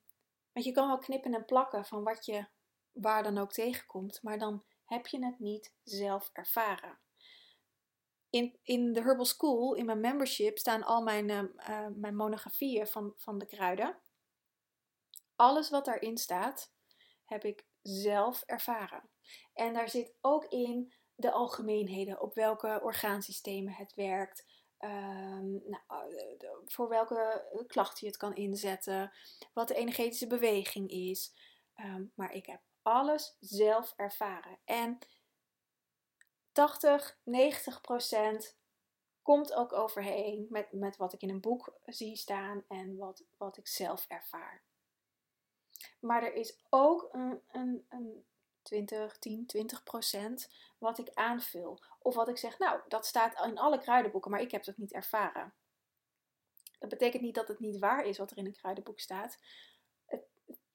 want 0.51 0.65
je 0.65 0.71
kan 0.71 0.87
wel 0.87 0.97
knippen 0.97 1.33
en 1.33 1.45
plakken 1.45 1.85
van 1.85 2.03
wat 2.03 2.25
je 2.25 2.47
waar 2.91 3.23
dan 3.23 3.37
ook 3.37 3.51
tegenkomt, 3.51 4.23
maar 4.23 4.37
dan 4.39 4.65
heb 4.85 5.07
je 5.07 5.25
het 5.25 5.39
niet 5.39 5.75
zelf 5.83 6.29
ervaren. 6.33 6.99
In, 8.29 8.59
in 8.63 8.93
de 8.93 9.01
Herbal 9.01 9.25
School, 9.25 9.73
in 9.73 9.85
mijn 9.85 9.99
membership, 9.99 10.57
staan 10.57 10.83
al 10.83 11.01
mijn, 11.01 11.29
uh, 11.29 11.87
mijn 11.95 12.15
monografieën 12.15 12.87
van, 12.87 13.13
van 13.17 13.37
de 13.37 13.45
kruiden. 13.45 14.01
Alles 15.35 15.69
wat 15.69 15.85
daarin 15.85 16.17
staat, 16.17 16.73
heb 17.25 17.43
ik 17.43 17.69
zelf 17.81 18.43
ervaren. 18.45 19.09
En 19.53 19.73
daar 19.73 19.89
zit 19.89 20.13
ook 20.21 20.45
in 20.45 20.93
de 21.15 21.31
algemeenheden, 21.31 22.21
op 22.21 22.33
welke 22.33 22.79
orgaansystemen 22.83 23.73
het 23.73 23.93
werkt, 23.93 24.45
um, 24.79 25.61
nou, 25.65 26.15
eh, 26.15 26.49
voor 26.65 26.87
welke 26.89 27.45
klachten 27.67 27.99
je 27.99 28.07
het 28.07 28.17
kan 28.17 28.35
inzetten, 28.35 29.11
wat 29.53 29.67
de 29.67 29.75
energetische 29.75 30.27
beweging 30.27 30.89
is. 30.89 31.33
Um, 31.75 32.11
maar 32.15 32.31
ik 32.33 32.45
heb 32.45 32.61
alles 32.81 33.37
zelf 33.39 33.93
ervaren. 33.95 34.59
En 34.65 34.97
80, 36.51 37.19
90 37.23 37.81
procent 37.81 38.57
komt 39.21 39.53
ook 39.53 39.73
overheen 39.73 40.45
met, 40.49 40.71
met 40.71 40.97
wat 40.97 41.13
ik 41.13 41.21
in 41.21 41.29
een 41.29 41.41
boek 41.41 41.79
zie 41.85 42.15
staan 42.15 42.63
en 42.67 42.97
wat, 42.97 43.23
wat 43.37 43.57
ik 43.57 43.67
zelf 43.67 44.05
ervaar. 44.07 44.63
Maar 45.99 46.23
er 46.23 46.33
is 46.33 46.57
ook 46.69 47.09
een, 47.11 47.41
een, 47.51 47.85
een 47.89 48.25
20, 48.61 49.17
10, 49.17 49.45
20 49.45 49.83
procent 49.83 50.49
wat 50.77 50.97
ik 50.97 51.13
aanvul. 51.13 51.83
Of 51.99 52.15
wat 52.15 52.27
ik 52.27 52.37
zeg, 52.37 52.59
nou, 52.59 52.81
dat 52.87 53.05
staat 53.05 53.45
in 53.45 53.57
alle 53.57 53.79
kruidenboeken, 53.79 54.31
maar 54.31 54.41
ik 54.41 54.51
heb 54.51 54.65
het 54.65 54.77
niet 54.77 54.93
ervaren. 54.93 55.53
Dat 56.79 56.89
betekent 56.89 57.23
niet 57.23 57.35
dat 57.35 57.47
het 57.47 57.59
niet 57.59 57.79
waar 57.79 58.05
is 58.05 58.17
wat 58.17 58.31
er 58.31 58.37
in 58.37 58.45
een 58.45 58.55
kruidenboek 58.55 58.99
staat. 58.99 59.37
Het 60.05 60.23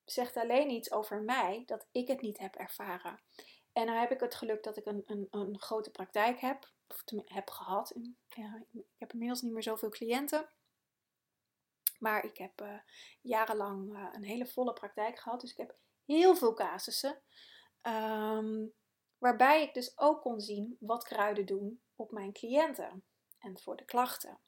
zegt 0.04 0.36
alleen 0.36 0.70
iets 0.70 0.92
over 0.92 1.22
mij 1.22 1.62
dat 1.66 1.86
ik 1.92 2.08
het 2.08 2.20
niet 2.20 2.38
heb 2.38 2.54
ervaren. 2.54 3.20
En 3.72 3.86
dan 3.86 3.96
heb 3.96 4.10
ik 4.10 4.20
het 4.20 4.34
geluk 4.34 4.62
dat 4.62 4.76
ik 4.76 4.86
een, 4.86 5.02
een, 5.06 5.26
een 5.30 5.60
grote 5.60 5.90
praktijk 5.90 6.40
heb, 6.40 6.70
of 6.88 7.02
heb 7.24 7.50
gehad. 7.50 7.94
Ik 8.28 8.82
heb 8.98 9.12
inmiddels 9.12 9.42
niet 9.42 9.52
meer 9.52 9.62
zoveel 9.62 9.88
cliënten. 9.88 10.48
Maar 11.98 12.24
ik 12.24 12.36
heb 12.36 12.60
uh, 12.60 12.78
jarenlang 13.20 13.92
uh, 13.92 14.08
een 14.12 14.24
hele 14.24 14.46
volle 14.46 14.72
praktijk 14.72 15.18
gehad. 15.18 15.40
Dus 15.40 15.50
ik 15.50 15.56
heb 15.56 15.76
heel 16.04 16.36
veel 16.36 16.54
casussen. 16.54 17.22
Um, 17.82 18.72
waarbij 19.18 19.62
ik 19.62 19.74
dus 19.74 19.98
ook 19.98 20.20
kon 20.20 20.40
zien 20.40 20.76
wat 20.80 21.04
kruiden 21.04 21.46
doen 21.46 21.80
op 21.96 22.10
mijn 22.10 22.32
cliënten 22.32 23.04
en 23.38 23.58
voor 23.58 23.76
de 23.76 23.84
klachten. 23.84 24.38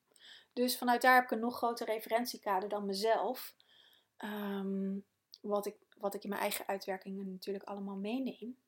Dus 0.53 0.79
vanuit 0.79 1.03
daar 1.03 1.15
heb 1.15 1.25
ik 1.25 1.31
een 1.31 1.41
nog 1.41 1.57
groter 1.57 1.87
referentiekader 1.87 2.69
dan 2.69 2.87
mezelf. 2.87 3.55
Um, 4.19 5.07
wat, 5.41 5.67
ik, 5.67 5.77
wat 5.97 6.15
ik 6.15 6.23
in 6.23 6.29
mijn 6.29 6.41
eigen 6.41 6.67
uitwerkingen 6.67 7.31
natuurlijk 7.31 7.65
allemaal 7.65 7.97
meeneem. 7.97 8.59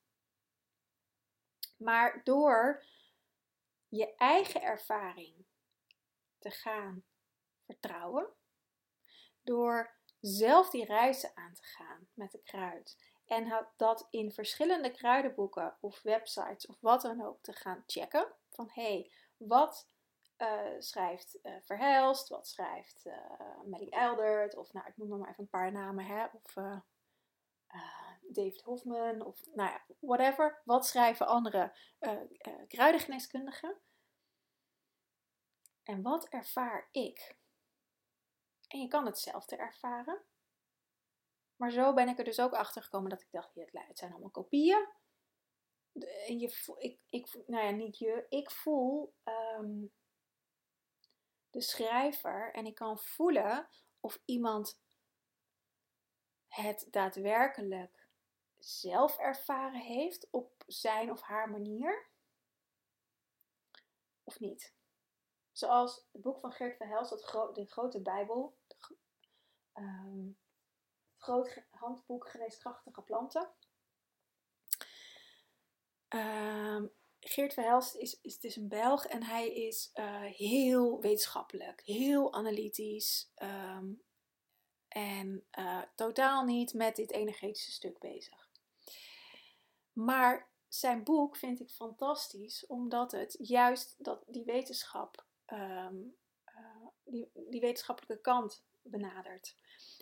Maar 1.76 2.20
door 2.25 2.84
je 3.88 4.14
eigen 4.14 4.62
ervaring 4.62 5.44
te 6.38 6.50
gaan 6.50 7.04
vertrouwen, 7.64 8.28
door 9.42 9.99
zelf 10.20 10.70
die 10.70 10.85
reizen 10.85 11.30
aan 11.35 11.54
te 11.54 11.62
gaan 11.62 12.09
met 12.14 12.32
de 12.32 12.42
kruid 12.42 12.97
en 13.26 13.66
dat 13.76 14.06
in 14.11 14.32
verschillende 14.32 14.90
kruidenboeken 14.90 15.76
of 15.80 16.02
websites 16.02 16.66
of 16.66 16.80
wat 16.80 17.02
dan 17.02 17.25
ook 17.25 17.42
te 17.42 17.52
gaan 17.52 17.82
checken. 17.87 18.32
Van 18.49 18.70
hé, 18.73 18.82
hey, 18.82 19.12
wat 19.37 19.88
uh, 20.38 20.75
schrijft 20.78 21.38
uh, 21.42 21.56
Verhelst, 21.61 22.28
wat 22.28 22.49
schrijft 22.49 23.06
uh, 23.06 23.14
Melly 23.64 23.88
Eldert, 23.88 24.56
of 24.56 24.73
nou, 24.73 24.87
ik 24.87 24.97
noem 24.97 25.18
maar 25.18 25.28
even 25.28 25.42
een 25.42 25.49
paar 25.49 25.73
namen, 25.73 26.04
hè, 26.04 26.25
of 26.25 26.54
David 28.23 28.62
Hofman, 28.62 29.25
of 29.25 29.47
nou 29.54 29.70
ja, 29.70 29.85
whatever. 30.00 30.62
Wat 30.64 30.87
schrijven 30.87 31.26
andere 31.26 31.76
kruidengeneeskundigen? 32.68 33.76
En 35.82 36.02
wat 36.02 36.28
ervaar 36.28 36.88
ik? 36.90 37.38
En 38.70 38.80
je 38.80 38.88
kan 38.88 39.06
hetzelfde 39.06 39.56
ervaren. 39.56 40.22
Maar 41.56 41.70
zo 41.70 41.94
ben 41.94 42.08
ik 42.08 42.18
er 42.18 42.24
dus 42.24 42.40
ook 42.40 42.52
achter 42.52 42.82
gekomen 42.82 43.10
dat 43.10 43.20
ik 43.20 43.30
dacht, 43.30 43.54
het 43.54 43.98
zijn 43.98 44.10
allemaal 44.10 44.30
kopieën. 44.30 44.88
En 46.26 46.38
je, 46.38 46.74
ik, 46.78 47.00
ik, 47.08 47.34
nou 47.46 47.64
ja, 47.64 47.70
niet 47.70 47.98
je, 47.98 48.26
ik 48.28 48.50
voel 48.50 49.14
ehm, 49.22 49.86
de 51.50 51.60
schrijver 51.60 52.52
en 52.52 52.66
ik 52.66 52.74
kan 52.74 52.98
voelen 52.98 53.68
of 54.00 54.22
iemand 54.24 54.80
het 56.48 56.86
daadwerkelijk 56.90 58.08
zelf 58.58 59.18
ervaren 59.18 59.80
heeft 59.80 60.28
op 60.30 60.64
zijn 60.66 61.10
of 61.10 61.20
haar 61.20 61.50
manier 61.50 62.10
of 64.22 64.40
niet. 64.40 64.74
Zoals 65.52 66.07
het 66.12 66.23
boek 66.23 66.40
van 66.40 66.52
Geert 66.52 66.76
Verhelst, 66.76 67.11
dat 67.11 67.54
de 67.54 67.66
grote 67.66 68.00
Bijbel, 68.00 68.57
um, 69.75 70.38
groot 71.16 71.62
handboek 71.71 72.28
geneeskrachtige 72.28 73.02
planten. 73.02 73.50
Uh, 76.14 76.83
Geert 77.21 77.52
Verhelst 77.52 77.95
is, 77.95 78.21
is, 78.21 78.38
is 78.38 78.57
een 78.57 78.69
Belg 78.69 79.04
en 79.04 79.23
hij 79.23 79.54
is 79.54 79.90
uh, 79.95 80.23
heel 80.23 81.00
wetenschappelijk, 81.00 81.80
heel 81.85 82.35
analytisch 82.35 83.33
um, 83.42 84.02
en 84.88 85.47
uh, 85.59 85.83
totaal 85.95 86.45
niet 86.45 86.75
met 86.75 86.97
dit 86.97 87.11
energetische 87.11 87.71
stuk 87.71 87.99
bezig. 87.99 88.49
Maar 89.92 90.50
zijn 90.69 91.04
boek 91.04 91.37
vind 91.37 91.61
ik 91.61 91.71
fantastisch, 91.71 92.66
omdat 92.66 93.12
het 93.12 93.37
juist 93.38 94.04
dat, 94.04 94.25
die 94.26 94.45
wetenschap, 94.45 95.26
um, 95.52 96.16
uh, 96.57 96.87
die, 97.04 97.30
die 97.35 97.61
wetenschappelijke 97.61 98.21
kant 98.21 98.64
benadert. 98.83 99.57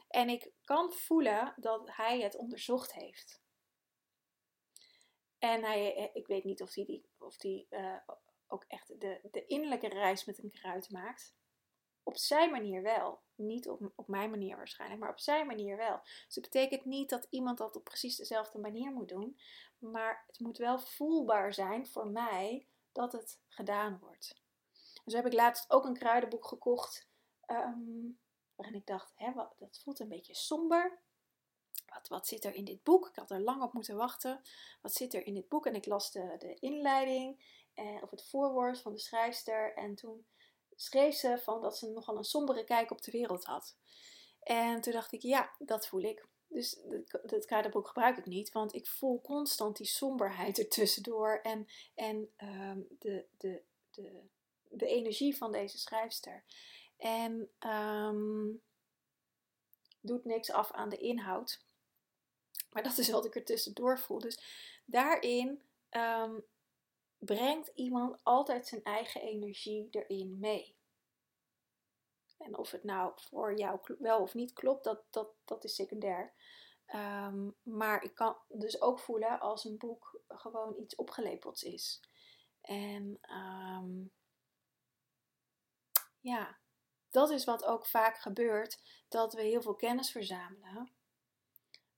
En 0.08 0.28
ik 0.28 0.52
kan 0.64 0.92
voelen 0.92 1.54
dat 1.56 1.96
hij 1.96 2.20
het 2.20 2.36
onderzocht 2.36 2.92
heeft. 2.92 3.40
En 5.38 5.64
hij, 5.64 6.10
ik 6.12 6.26
weet 6.26 6.44
niet 6.44 6.62
of 6.62 6.74
hij 6.74 6.84
die 6.84 7.08
of 7.18 7.36
die 7.36 7.66
uh, 7.70 7.98
ook 8.46 8.64
echt 8.68 9.00
de, 9.00 9.20
de 9.30 9.46
innerlijke 9.46 9.88
reis 9.88 10.24
met 10.24 10.42
een 10.42 10.50
kruid 10.50 10.90
maakt. 10.90 11.36
Op 12.02 12.16
zijn 12.16 12.50
manier 12.50 12.82
wel. 12.82 13.20
Niet 13.34 13.68
op, 13.68 13.92
op 13.94 14.08
mijn 14.08 14.30
manier 14.30 14.56
waarschijnlijk, 14.56 15.00
maar 15.00 15.10
op 15.10 15.20
zijn 15.20 15.46
manier 15.46 15.76
wel. 15.76 16.00
Dus 16.02 16.34
het 16.34 16.44
betekent 16.44 16.84
niet 16.84 17.10
dat 17.10 17.26
iemand 17.30 17.58
dat 17.58 17.76
op 17.76 17.84
precies 17.84 18.16
dezelfde 18.16 18.58
manier 18.58 18.92
moet 18.92 19.08
doen. 19.08 19.38
Maar 19.78 20.24
het 20.26 20.40
moet 20.40 20.58
wel 20.58 20.78
voelbaar 20.78 21.54
zijn 21.54 21.86
voor 21.86 22.08
mij 22.08 22.66
dat 22.92 23.12
het 23.12 23.40
gedaan 23.48 23.98
wordt. 23.98 24.42
Dus 25.08 25.16
heb 25.16 25.26
ik 25.26 25.32
laatst 25.32 25.70
ook 25.70 25.84
een 25.84 25.98
kruidenboek 25.98 26.46
gekocht. 26.46 27.08
Um, 27.46 28.18
waarin 28.54 28.74
ik 28.74 28.86
dacht, 28.86 29.12
hè, 29.14 29.32
dat 29.58 29.80
voelt 29.82 30.00
een 30.00 30.08
beetje 30.08 30.34
somber. 30.34 30.98
Wat, 31.86 32.08
wat 32.08 32.26
zit 32.26 32.44
er 32.44 32.54
in 32.54 32.64
dit 32.64 32.82
boek? 32.82 33.08
Ik 33.08 33.16
had 33.16 33.30
er 33.30 33.40
lang 33.40 33.62
op 33.62 33.72
moeten 33.72 33.96
wachten. 33.96 34.40
Wat 34.82 34.92
zit 34.92 35.14
er 35.14 35.26
in 35.26 35.34
dit 35.34 35.48
boek? 35.48 35.66
En 35.66 35.74
ik 35.74 35.86
las 35.86 36.12
de, 36.12 36.34
de 36.38 36.54
inleiding 36.54 37.44
eh, 37.74 38.02
of 38.02 38.10
het 38.10 38.28
voorwoord 38.28 38.80
van 38.80 38.92
de 38.92 38.98
schrijfster. 38.98 39.74
En 39.74 39.94
toen 39.94 40.26
schreef 40.74 41.14
ze 41.14 41.38
van 41.38 41.60
dat 41.60 41.78
ze 41.78 41.90
nogal 41.90 42.16
een 42.16 42.24
sombere 42.24 42.64
kijk 42.64 42.90
op 42.90 43.02
de 43.02 43.10
wereld 43.10 43.44
had. 43.44 43.76
En 44.42 44.80
toen 44.80 44.92
dacht 44.92 45.12
ik, 45.12 45.22
ja, 45.22 45.54
dat 45.58 45.86
voel 45.86 46.02
ik. 46.02 46.26
Dus 46.46 46.80
het 47.22 47.44
kruidenboek 47.44 47.86
gebruik 47.86 48.18
ik 48.18 48.26
niet, 48.26 48.52
want 48.52 48.74
ik 48.74 48.86
voel 48.86 49.20
constant 49.20 49.76
die 49.76 49.86
somberheid 49.86 50.58
ertussendoor 50.58 51.40
en, 51.42 51.66
en 51.94 52.30
um, 52.36 52.86
de, 52.98 53.26
de, 53.36 53.62
de, 53.90 54.28
de 54.70 54.86
energie 54.86 55.36
van 55.36 55.52
deze 55.52 55.78
schrijfster. 55.78 56.44
En 56.96 57.50
um, 57.66 58.62
doet 60.00 60.24
niks 60.24 60.50
af 60.50 60.72
aan 60.72 60.88
de 60.88 60.98
inhoud. 60.98 61.66
Maar 62.70 62.82
dat 62.82 62.98
is 62.98 63.10
wat 63.10 63.24
ik 63.24 63.34
er 63.36 63.44
tussendoor 63.44 63.98
voel. 63.98 64.18
Dus 64.18 64.40
daarin 64.84 65.62
um, 65.90 66.44
brengt 67.18 67.70
iemand 67.74 68.20
altijd 68.22 68.66
zijn 68.66 68.82
eigen 68.82 69.20
energie 69.20 69.88
erin 69.90 70.38
mee. 70.38 70.76
En 72.38 72.56
of 72.56 72.70
het 72.70 72.84
nou 72.84 73.12
voor 73.14 73.58
jou 73.58 73.80
wel 73.98 74.20
of 74.20 74.34
niet 74.34 74.52
klopt, 74.52 74.84
dat, 74.84 75.02
dat, 75.10 75.28
dat 75.44 75.64
is 75.64 75.74
secundair. 75.74 76.32
Um, 76.94 77.54
maar 77.62 78.04
ik 78.04 78.14
kan 78.14 78.36
dus 78.48 78.80
ook 78.80 79.00
voelen 79.00 79.40
als 79.40 79.64
een 79.64 79.78
boek 79.78 80.20
gewoon 80.28 80.76
iets 80.80 80.94
opgelepeld 80.94 81.62
is. 81.62 82.00
En 82.60 83.20
ja, 86.28 86.58
dat 87.10 87.30
is 87.30 87.44
wat 87.44 87.64
ook 87.64 87.86
vaak 87.86 88.18
gebeurt: 88.18 88.80
dat 89.08 89.34
we 89.34 89.42
heel 89.42 89.62
veel 89.62 89.74
kennis 89.74 90.10
verzamelen, 90.10 90.92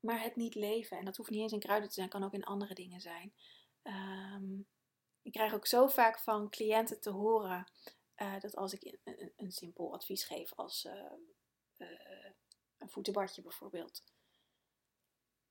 maar 0.00 0.22
het 0.22 0.37
niet 0.37 0.54
leven. 0.54 0.99
En 0.99 1.04
dat 1.04 1.16
hoeft 1.16 1.30
niet 1.30 1.40
eens 1.40 1.52
in 1.52 1.58
kruiden 1.58 1.88
te 1.88 1.94
zijn, 1.94 2.08
kan 2.08 2.25
ook 2.25 2.32
in 2.32 2.44
andere 2.44 2.75
dingen 2.75 3.00
zijn. 3.00 3.34
Um, 3.82 4.68
ik 5.22 5.32
krijg 5.32 5.54
ook 5.54 5.66
zo 5.66 5.87
vaak 5.87 6.18
van 6.18 6.50
cliënten 6.50 7.00
te 7.00 7.10
horen 7.10 7.72
uh, 8.16 8.40
dat 8.40 8.56
als 8.56 8.72
ik 8.72 8.99
een, 9.04 9.32
een, 9.37 9.52
simpel 9.52 9.92
advies 9.92 10.25
geef, 10.25 10.52
als 10.54 10.84
uh, 10.84 11.12
uh, 11.76 12.30
een 12.78 12.90
voetenbadje 12.90 13.42
bijvoorbeeld, 13.42 14.02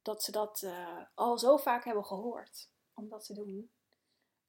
dat 0.02 0.24
ze 0.24 0.32
dat 0.32 0.68
al 1.14 1.38
zo 1.38 1.58
vaak 1.58 1.84
hebben 1.84 2.06
gehoord 2.06 2.70
om 2.94 3.10
dat 3.10 3.26
te 3.26 3.34
doen. 3.34 3.72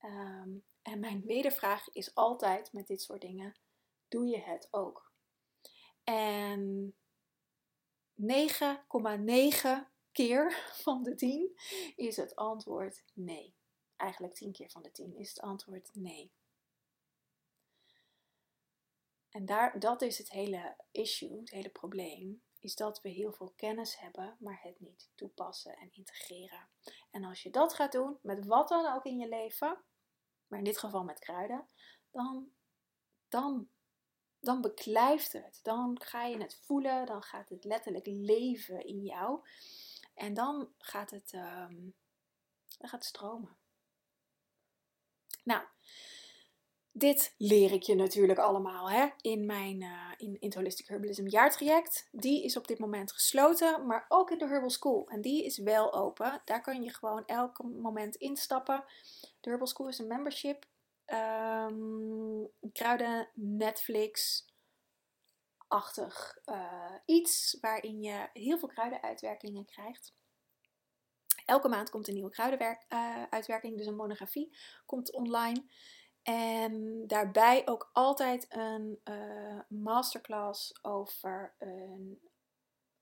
Um, 0.05 0.65
en 0.83 1.01
mijn 1.01 1.23
wedervraag 1.27 1.89
is 1.89 2.15
altijd 2.15 2.73
met 2.73 2.87
dit 2.87 3.03
soort 3.03 3.21
dingen: 3.21 3.57
doe 4.11 4.27
je 4.27 4.41
het 4.41 4.69
ook? 4.71 5.13
En 6.05 6.95
9,9 8.23 8.27
keer 10.13 10.53
van 10.85 11.03
de 11.03 11.15
10 11.15 11.53
is 11.97 12.17
het 12.17 12.37
antwoord 12.37 13.05
nee 13.15 13.59
eigenlijk 14.01 14.35
10 14.35 14.53
keer 14.53 14.71
van 14.71 14.83
de 14.83 14.91
10 14.91 15.15
is 15.17 15.29
het 15.29 15.41
antwoord 15.41 15.95
nee. 15.95 16.33
En 19.31 19.45
daar, 19.45 19.79
dat 19.79 20.03
is 20.03 20.19
het 20.19 20.31
hele 20.31 20.77
issue, 20.91 21.41
het 21.41 21.51
hele 21.51 21.69
probleem, 21.69 22.43
is 22.59 22.75
dat 22.75 23.01
we 23.01 23.09
heel 23.09 23.33
veel 23.33 23.53
kennis 23.57 23.99
hebben, 23.99 24.37
maar 24.39 24.61
het 24.63 24.81
niet 24.81 25.11
toepassen 25.15 25.77
en 25.77 25.93
integreren. 25.93 26.69
En 27.11 27.25
als 27.25 27.43
je 27.43 27.51
dat 27.51 27.75
gaat 27.75 27.93
doen, 27.93 28.19
met 28.23 28.47
wat 28.47 28.69
dan 28.69 28.95
ook 28.95 29.05
in 29.05 29.19
je 29.19 29.29
leven, 29.29 29.85
maar 30.47 30.59
in 30.59 30.65
dit 30.65 30.79
geval 30.79 31.05
met 31.05 31.19
kruiden, 31.19 31.69
dan, 32.11 32.53
dan, 33.29 33.71
dan 34.41 34.61
beklijft 34.61 35.33
het. 35.33 35.61
Dan 35.63 36.01
ga 36.03 36.25
je 36.25 36.39
het 36.39 36.61
voelen, 36.65 37.07
dan 37.07 37.23
gaat 37.23 37.49
het 37.49 37.65
letterlijk 37.65 38.07
leven 38.07 38.87
in 38.87 39.03
jou. 39.03 39.41
En 40.15 40.35
dan 40.35 40.69
gaat 40.79 41.11
het, 41.11 41.33
um, 41.33 41.95
dan 42.79 42.89
gaat 42.89 43.01
het 43.01 43.05
stromen. 43.05 43.57
Nou, 45.45 45.63
dit 46.93 47.35
leer 47.37 47.73
ik 47.73 47.83
je 47.83 47.95
natuurlijk 47.95 48.39
allemaal 48.39 48.91
hè, 48.91 49.09
in 49.21 49.47
mijn 49.47 49.81
uh, 49.81 50.11
in, 50.17 50.37
in 50.41 50.53
Holistic 50.55 50.87
Herbalism 50.87 51.27
jaartraject. 51.27 52.09
Die 52.13 52.45
is 52.45 52.57
op 52.57 52.67
dit 52.67 52.79
moment 52.79 53.13
gesloten, 53.13 53.87
maar 53.87 54.05
ook 54.09 54.31
in 54.31 54.39
de 54.39 54.47
Herbal 54.47 54.71
School. 54.71 55.09
En 55.09 55.21
die 55.21 55.45
is 55.45 55.59
wel 55.59 55.93
open. 55.93 56.43
Daar 56.45 56.63
kan 56.63 56.83
je 56.83 56.95
gewoon 56.95 57.27
elk 57.27 57.63
moment 57.63 58.17
instappen. 58.17 58.85
De 59.41 59.49
Herbal 59.49 59.67
School 59.67 59.89
is 59.89 59.99
een 59.99 60.07
membership. 60.07 60.67
Um, 61.13 62.49
kruiden 62.73 63.29
Netflix 63.35 64.45
achtig 65.69 66.39
uh, 66.47 66.95
iets 67.05 67.59
waarin 67.61 68.03
je 68.03 68.29
heel 68.33 68.59
veel 68.59 68.69
kruidenuitwerkingen 68.69 69.65
krijgt. 69.65 70.15
Elke 71.45 71.69
maand 71.69 71.91
komt 71.91 72.09
een 72.09 72.15
nieuwe 72.15 72.31
kruidenuitwerking, 72.31 73.73
uh, 73.73 73.79
dus 73.79 73.87
een 73.87 73.97
monografie, 73.97 74.57
komt 74.87 75.13
online. 75.13 75.65
En 76.23 77.05
daarbij 77.07 77.69
ook 77.69 77.91
altijd 77.93 78.47
een 78.49 79.01
uh, 79.05 79.61
masterclass 79.69 80.79
over, 80.83 81.55
een, 81.59 82.21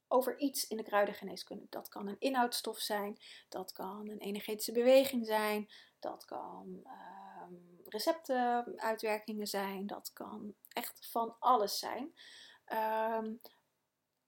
over 0.09 0.39
iets 0.39 0.67
in 0.67 0.77
de 0.77 0.83
kruidengeneeskunde. 0.83 1.67
Dat 1.69 1.89
kan 1.89 2.07
een 2.07 2.19
inhoudstof 2.19 2.79
zijn, 2.79 3.19
dat 3.49 3.73
kan 3.73 4.09
een 4.09 4.19
energetische 4.19 4.73
beweging 4.73 5.27
zijn, 5.27 5.71
dat 5.99 6.25
kan 6.25 6.83
receptenuitwerkingen 7.89 9.47
zijn, 9.47 9.87
dat 9.87 10.13
kan 10.13 10.55
echt 10.69 11.09
van 11.11 11.37
alles 11.39 11.79
zijn. 11.79 12.15
Um, 12.73 13.41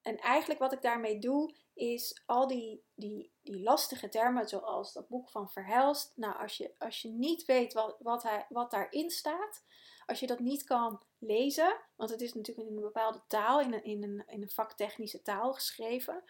en 0.03 0.17
eigenlijk 0.19 0.61
wat 0.61 0.73
ik 0.73 0.83
daarmee 0.83 1.19
doe, 1.19 1.55
is 1.75 2.23
al 2.27 2.47
die, 2.47 2.85
die, 2.95 3.33
die 3.43 3.63
lastige 3.63 4.09
termen, 4.09 4.49
zoals 4.49 4.93
dat 4.93 5.09
boek 5.09 5.31
van 5.31 5.51
Verhelst. 5.51 6.13
Nou, 6.17 6.39
als 6.39 6.57
je, 6.57 6.75
als 6.79 7.03
je 7.03 7.09
niet 7.09 7.45
weet 7.45 7.73
wat, 7.73 7.97
wat, 7.99 8.23
hij, 8.23 8.47
wat 8.49 8.71
daarin 8.71 9.11
staat, 9.11 9.65
als 10.07 10.21
je 10.21 10.27
dat 10.27 10.39
niet 10.39 10.65
kan 10.65 11.03
lezen, 11.19 11.81
want 11.97 12.11
het 12.11 12.21
is 12.21 12.35
natuurlijk 12.35 12.69
in 12.69 12.77
een 12.77 12.83
bepaalde 12.83 13.23
taal, 13.27 13.61
in 13.61 13.73
een, 13.73 13.85
in 13.85 14.03
een, 14.03 14.23
in 14.27 14.43
een 14.43 14.51
vaktechnische 14.51 15.23
taal 15.23 15.53
geschreven, 15.53 16.25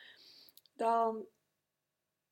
dan 0.74 1.26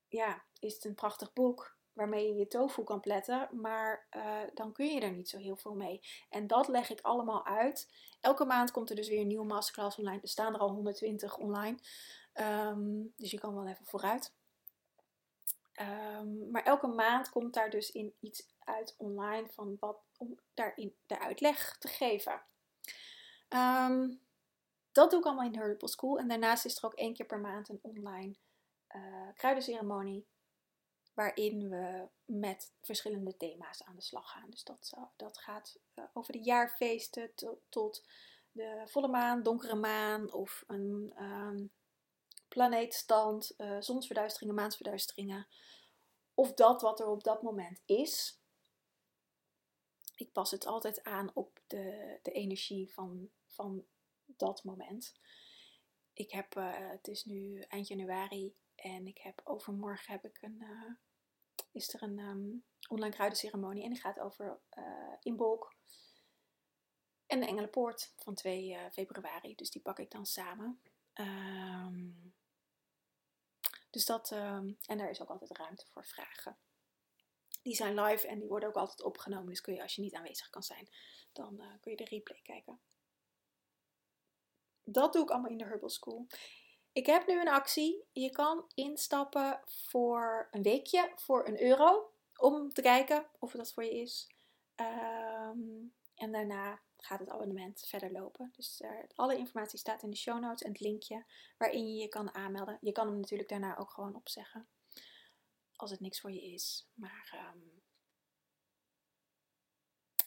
ja, 0.08 0.44
is 0.58 0.74
het 0.74 0.84
een 0.84 0.94
prachtig 0.94 1.32
boek 1.32 1.77
waarmee 1.98 2.28
je 2.28 2.34
je 2.34 2.48
tofu 2.48 2.84
kan 2.84 3.00
pletten, 3.00 3.48
maar 3.52 4.06
uh, 4.16 4.40
dan 4.54 4.72
kun 4.72 4.86
je 4.86 5.00
er 5.00 5.12
niet 5.12 5.28
zo 5.28 5.38
heel 5.38 5.56
veel 5.56 5.74
mee. 5.74 6.00
En 6.28 6.46
dat 6.46 6.68
leg 6.68 6.90
ik 6.90 7.00
allemaal 7.00 7.46
uit. 7.46 7.88
Elke 8.20 8.44
maand 8.44 8.70
komt 8.70 8.90
er 8.90 8.96
dus 8.96 9.08
weer 9.08 9.20
een 9.20 9.26
nieuwe 9.26 9.46
masterclass 9.46 9.98
online. 9.98 10.20
Er 10.22 10.28
staan 10.28 10.54
er 10.54 10.60
al 10.60 10.70
120 10.70 11.36
online, 11.36 11.78
um, 12.34 13.12
dus 13.16 13.30
je 13.30 13.38
kan 13.38 13.54
wel 13.54 13.66
even 13.66 13.86
vooruit. 13.86 14.32
Um, 16.20 16.50
maar 16.50 16.62
elke 16.62 16.86
maand 16.86 17.30
komt 17.30 17.54
daar 17.54 17.70
dus 17.70 17.90
in 17.90 18.14
iets 18.20 18.48
uit 18.58 18.94
online 18.98 19.48
van 19.48 19.76
wat 19.80 19.98
om 20.16 20.38
daarin 20.54 20.96
de 21.06 21.20
uitleg 21.20 21.76
te 21.78 21.88
geven. 21.88 22.42
Um, 23.48 24.20
dat 24.92 25.10
doe 25.10 25.20
ik 25.20 25.26
allemaal 25.26 25.46
in 25.46 25.58
Herbal 25.58 25.88
School. 25.88 26.18
En 26.18 26.28
daarnaast 26.28 26.64
is 26.64 26.76
er 26.76 26.84
ook 26.84 26.94
één 26.94 27.14
keer 27.14 27.26
per 27.26 27.38
maand 27.38 27.68
een 27.68 27.78
online 27.82 28.34
uh, 28.96 29.28
kruidenceremonie 29.34 30.26
waarin 31.18 31.68
we 31.68 32.08
met 32.24 32.72
verschillende 32.80 33.36
thema's 33.36 33.82
aan 33.82 33.96
de 33.96 34.02
slag 34.02 34.30
gaan. 34.30 34.50
Dus 34.50 34.64
dat, 34.64 34.92
dat 35.16 35.38
gaat 35.38 35.78
uh, 35.94 36.04
over 36.12 36.32
de 36.32 36.42
jaarfeesten 36.42 37.34
tot, 37.68 38.06
de 38.52 38.82
volle 38.86 39.08
maan, 39.08 39.42
donkere 39.42 39.74
maan 39.74 40.32
of 40.32 40.64
een 40.66 41.14
um, 41.22 41.70
planeetstand, 42.48 43.54
uh, 43.56 43.80
zonsverduisteringen, 43.80 44.54
maansverduisteringen. 44.54 45.48
Of 46.34 46.54
dat 46.54 46.82
wat 46.82 47.00
er 47.00 47.06
op 47.06 47.24
dat 47.24 47.42
moment 47.42 47.82
is. 47.84 48.40
Ik 50.14 50.32
pas 50.32 50.50
het 50.50 50.66
altijd 50.66 51.04
aan 51.04 51.30
op 51.34 51.60
de, 51.66 52.18
de 52.22 52.32
energie 52.32 52.92
van, 52.92 53.30
van 53.46 53.86
dat 54.24 54.64
moment. 54.64 55.14
Ik 56.12 56.30
heb, 56.30 56.56
uh, 56.56 56.90
het 56.90 57.08
is 57.08 57.24
nu 57.24 57.60
eind 57.60 57.88
januari 57.88 58.56
en 58.74 59.06
ik 59.06 59.18
heb 59.18 59.40
overmorgen 59.44 60.12
heb 60.12 60.24
ik 60.24 60.38
een, 60.42 60.62
is 61.72 61.94
er 61.94 62.02
een 62.02 62.18
um, 62.18 62.64
online 62.88 63.14
kruidenceremonie 63.14 63.84
en 63.84 63.90
die 63.90 64.00
gaat 64.00 64.18
over 64.18 64.60
uh, 64.78 65.14
Inbolk 65.20 65.76
en 67.26 67.40
de 67.40 67.46
Engelenpoort 67.46 68.12
van 68.16 68.34
2 68.34 68.68
uh, 68.68 68.90
februari. 68.90 69.54
Dus 69.54 69.70
die 69.70 69.82
pak 69.82 69.98
ik 69.98 70.10
dan 70.10 70.26
samen. 70.26 70.80
Um, 71.14 72.34
dus 73.90 74.06
dat, 74.06 74.30
um, 74.30 74.78
en 74.86 74.98
daar 74.98 75.10
is 75.10 75.20
ook 75.20 75.28
altijd 75.28 75.56
ruimte 75.56 75.86
voor 75.86 76.04
vragen. 76.04 76.58
Die 77.62 77.74
zijn 77.74 78.00
live 78.00 78.26
en 78.26 78.38
die 78.38 78.48
worden 78.48 78.68
ook 78.68 78.74
altijd 78.74 79.02
opgenomen. 79.02 79.48
Dus 79.48 79.60
kun 79.60 79.74
je 79.74 79.82
als 79.82 79.94
je 79.94 80.02
niet 80.02 80.14
aanwezig 80.14 80.50
kan 80.50 80.62
zijn, 80.62 80.88
dan 81.32 81.54
uh, 81.60 81.72
kun 81.80 81.90
je 81.90 81.96
de 81.96 82.04
replay 82.04 82.40
kijken. 82.42 82.80
Dat 84.84 85.12
doe 85.12 85.22
ik 85.22 85.30
allemaal 85.30 85.50
in 85.50 85.58
de 85.58 85.64
Herbal 85.64 85.88
School. 85.88 86.26
Ik 86.98 87.06
heb 87.06 87.26
nu 87.26 87.40
een 87.40 87.48
actie. 87.48 88.04
Je 88.12 88.30
kan 88.30 88.64
instappen 88.74 89.60
voor 89.66 90.48
een 90.50 90.62
weekje 90.62 91.12
voor 91.16 91.46
een 91.46 91.62
euro. 91.62 92.12
Om 92.36 92.72
te 92.72 92.82
kijken 92.82 93.26
of 93.38 93.52
dat 93.52 93.72
voor 93.72 93.84
je 93.84 94.00
is. 94.00 94.30
Um, 94.76 95.94
en 96.14 96.32
daarna 96.32 96.80
gaat 96.96 97.20
het 97.20 97.28
abonnement 97.28 97.86
verder 97.86 98.12
lopen. 98.12 98.52
Dus 98.56 98.80
uh, 98.80 98.90
alle 99.14 99.36
informatie 99.36 99.78
staat 99.78 100.02
in 100.02 100.10
de 100.10 100.16
show 100.16 100.40
notes 100.40 100.62
en 100.62 100.72
het 100.72 100.80
linkje 100.80 101.24
waarin 101.58 101.94
je 101.94 102.00
je 102.00 102.08
kan 102.08 102.34
aanmelden. 102.34 102.78
Je 102.80 102.92
kan 102.92 103.06
hem 103.06 103.20
natuurlijk 103.20 103.48
daarna 103.48 103.76
ook 103.76 103.90
gewoon 103.90 104.16
opzeggen. 104.16 104.68
Als 105.76 105.90
het 105.90 106.00
niks 106.00 106.20
voor 106.20 106.32
je 106.32 106.42
is. 106.42 106.88
Maar 106.94 107.52
um, 107.54 107.82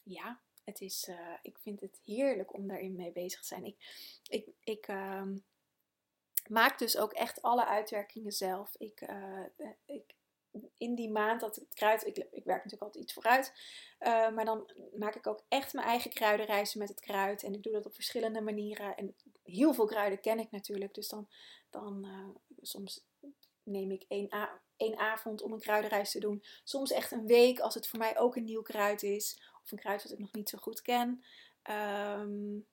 ja, 0.04 0.42
het 0.64 0.82
is, 0.82 1.08
uh, 1.08 1.38
ik 1.42 1.58
vind 1.58 1.82
het 1.82 2.00
heerlijk 2.04 2.54
om 2.54 2.68
daarin 2.68 2.96
mee 2.96 3.12
bezig 3.12 3.42
te 3.42 3.48
zijn. 3.48 3.66
Ik, 3.66 3.78
ik, 4.28 4.48
ik 4.64 4.88
um, 4.88 5.44
maak 6.50 6.80
dus 6.80 6.98
ook 6.98 7.14
echt 7.14 7.42
alle 7.42 7.66
uitwerkingen 7.66 8.32
zelf. 8.32 8.76
Ik, 8.78 9.02
uh, 9.02 9.46
ik, 9.86 10.16
in 10.78 10.96
die 10.96 11.10
maand 11.10 11.42
dat 11.42 11.56
het 11.56 11.74
kruid, 11.74 12.06
ik, 12.06 12.18
ik 12.18 12.44
werk 12.44 12.64
natuurlijk 12.64 12.82
altijd 12.82 13.04
iets 13.04 13.14
vooruit, 13.14 13.54
uh, 14.00 14.30
maar 14.30 14.46
dan 14.46 14.72
maak 14.98 15.16
ik 15.16 15.28
ook 15.28 15.44
echt 15.48 15.74
mijn 15.74 15.88
eigen 15.88 16.12
kruidenreizen 16.12 16.80
met 16.80 16.90
het 16.90 17.00
kruid. 17.00 17.44
En 17.44 17.54
ik 17.54 17.64
doe 17.64 17.74
dat 17.74 17.86
op 17.86 17.94
verschillende 17.94 18.42
manieren. 18.42 18.96
En 18.98 19.16
heel 19.44 19.74
veel 19.74 19.86
kruiden 19.86 20.22
ken 20.22 20.40
ik 20.40 20.52
natuurlijk, 20.52 20.94
dus 20.94 21.08
dan, 21.08 21.28
dan 21.70 22.08
soms 22.62 23.06
neem 23.64 23.92
ik 23.92 24.06
één 24.78 24.98
avond 24.98 25.42
om 25.42 25.54
een 25.54 25.60
kruidenreis 25.60 26.12
te 26.12 26.20
doen. 26.20 26.44
Soms 26.64 26.92
echt 26.92 27.12
een 27.12 27.28
week 27.28 27.60
als 27.60 27.74
het 27.74 27.88
voor 27.88 28.00
mij 28.00 28.20
ook 28.20 28.36
een 28.36 28.44
nieuw 28.44 28.62
kruid 28.62 29.04
is. 29.04 29.42
Of 29.64 29.72
een 29.72 29.78
kruid 29.80 30.04
wat 30.04 30.12
ik 30.12 30.20
nog 30.20 30.32
niet 30.32 30.50
zo 30.50 30.58
goed 30.58 30.82
ken. 30.82 31.24
Um, 31.70 32.68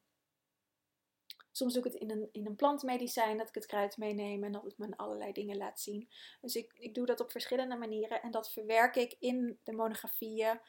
Soms 1.59 1.75
doe 1.75 1.85
ik 1.85 1.93
het 1.93 2.03
in 2.03 2.11
een, 2.11 2.29
in 2.33 2.47
een 2.47 2.57
plantmedicijn, 2.57 3.37
dat 3.37 3.49
ik 3.49 3.55
het 3.55 3.67
kruid 3.67 3.97
meeneem 3.97 4.45
en 4.45 4.53
dat 4.53 4.63
het 4.63 4.79
me 4.79 4.97
allerlei 4.97 5.33
dingen 5.33 5.57
laat 5.57 5.81
zien. 5.81 6.09
Dus 6.41 6.55
ik, 6.55 6.73
ik 6.75 6.95
doe 6.95 7.07
dat 7.07 7.21
op 7.21 7.31
verschillende 7.31 7.77
manieren 7.77 8.23
en 8.23 8.31
dat 8.31 8.53
verwerk 8.53 8.97
ik 8.97 9.17
in 9.19 9.59
de 9.63 9.73
monografieën 9.73 10.61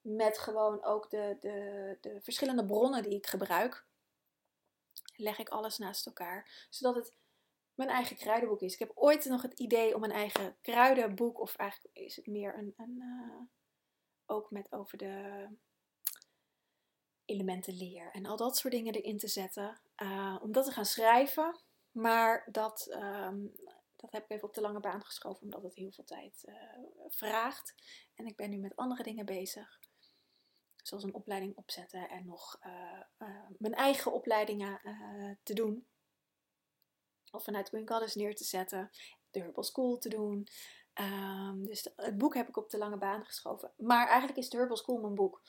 met 0.00 0.38
gewoon 0.38 0.84
ook 0.84 1.10
de, 1.10 1.36
de, 1.40 1.98
de 2.00 2.20
verschillende 2.20 2.64
bronnen 2.64 3.02
die 3.02 3.16
ik 3.16 3.26
gebruik. 3.26 3.86
Leg 5.16 5.38
ik 5.38 5.48
alles 5.48 5.78
naast 5.78 6.06
elkaar, 6.06 6.66
zodat 6.70 6.94
het 6.94 7.14
mijn 7.74 7.90
eigen 7.90 8.16
kruidenboek 8.16 8.60
is. 8.60 8.72
Ik 8.72 8.78
heb 8.78 8.92
ooit 8.94 9.24
nog 9.24 9.42
het 9.42 9.58
idee 9.58 9.94
om 9.94 10.04
een 10.04 10.10
eigen 10.10 10.56
kruidenboek, 10.60 11.40
of 11.40 11.56
eigenlijk 11.56 11.96
is 11.96 12.16
het 12.16 12.26
meer 12.26 12.58
een, 12.58 12.74
een 12.76 12.96
uh, 12.98 13.40
ook 14.26 14.50
met 14.50 14.72
over 14.72 14.98
de 14.98 15.46
elementenleer 17.24 18.10
en 18.12 18.26
al 18.26 18.36
dat 18.36 18.56
soort 18.56 18.72
dingen 18.72 18.94
erin 18.94 19.18
te 19.18 19.28
zetten. 19.28 19.80
Uh, 20.02 20.38
om 20.42 20.52
dat 20.52 20.64
te 20.64 20.72
gaan 20.72 20.86
schrijven. 20.86 21.60
Maar 21.90 22.48
dat, 22.50 22.86
um, 22.90 23.52
dat 23.96 24.12
heb 24.12 24.24
ik 24.24 24.30
even 24.30 24.48
op 24.48 24.54
de 24.54 24.60
lange 24.60 24.80
baan 24.80 25.04
geschoven, 25.04 25.42
omdat 25.42 25.62
het 25.62 25.74
heel 25.74 25.92
veel 25.92 26.04
tijd 26.04 26.42
uh, 26.48 26.54
vraagt. 27.08 27.74
En 28.14 28.26
ik 28.26 28.36
ben 28.36 28.50
nu 28.50 28.58
met 28.58 28.76
andere 28.76 29.02
dingen 29.02 29.24
bezig. 29.24 29.80
Zoals 30.82 31.04
een 31.04 31.14
opleiding 31.14 31.56
opzetten 31.56 32.08
en 32.08 32.26
nog 32.26 32.58
uh, 32.66 33.28
mijn 33.58 33.74
eigen 33.74 34.12
opleidingen 34.12 34.80
te 35.42 35.54
doen. 35.54 35.86
Of 37.30 37.44
vanuit 37.44 37.68
Green 37.68 37.88
Goddess 37.88 38.14
neer 38.14 38.34
te 38.34 38.44
zetten. 38.44 38.90
De 39.30 39.40
Herbal 39.40 39.64
School 39.64 39.98
te 39.98 40.08
doen. 40.08 40.48
Um, 41.00 41.66
dus 41.66 41.88
het 41.96 42.18
boek 42.18 42.34
heb 42.34 42.48
ik 42.48 42.56
op 42.56 42.70
de 42.70 42.78
lange 42.78 42.96
baan 42.96 43.24
geschoven. 43.24 43.72
Maar 43.76 44.06
eigenlijk 44.06 44.38
is 44.38 44.48
de 44.48 44.56
Herbal 44.56 44.76
School 44.76 45.00
mijn 45.00 45.14
boek. 45.14 45.42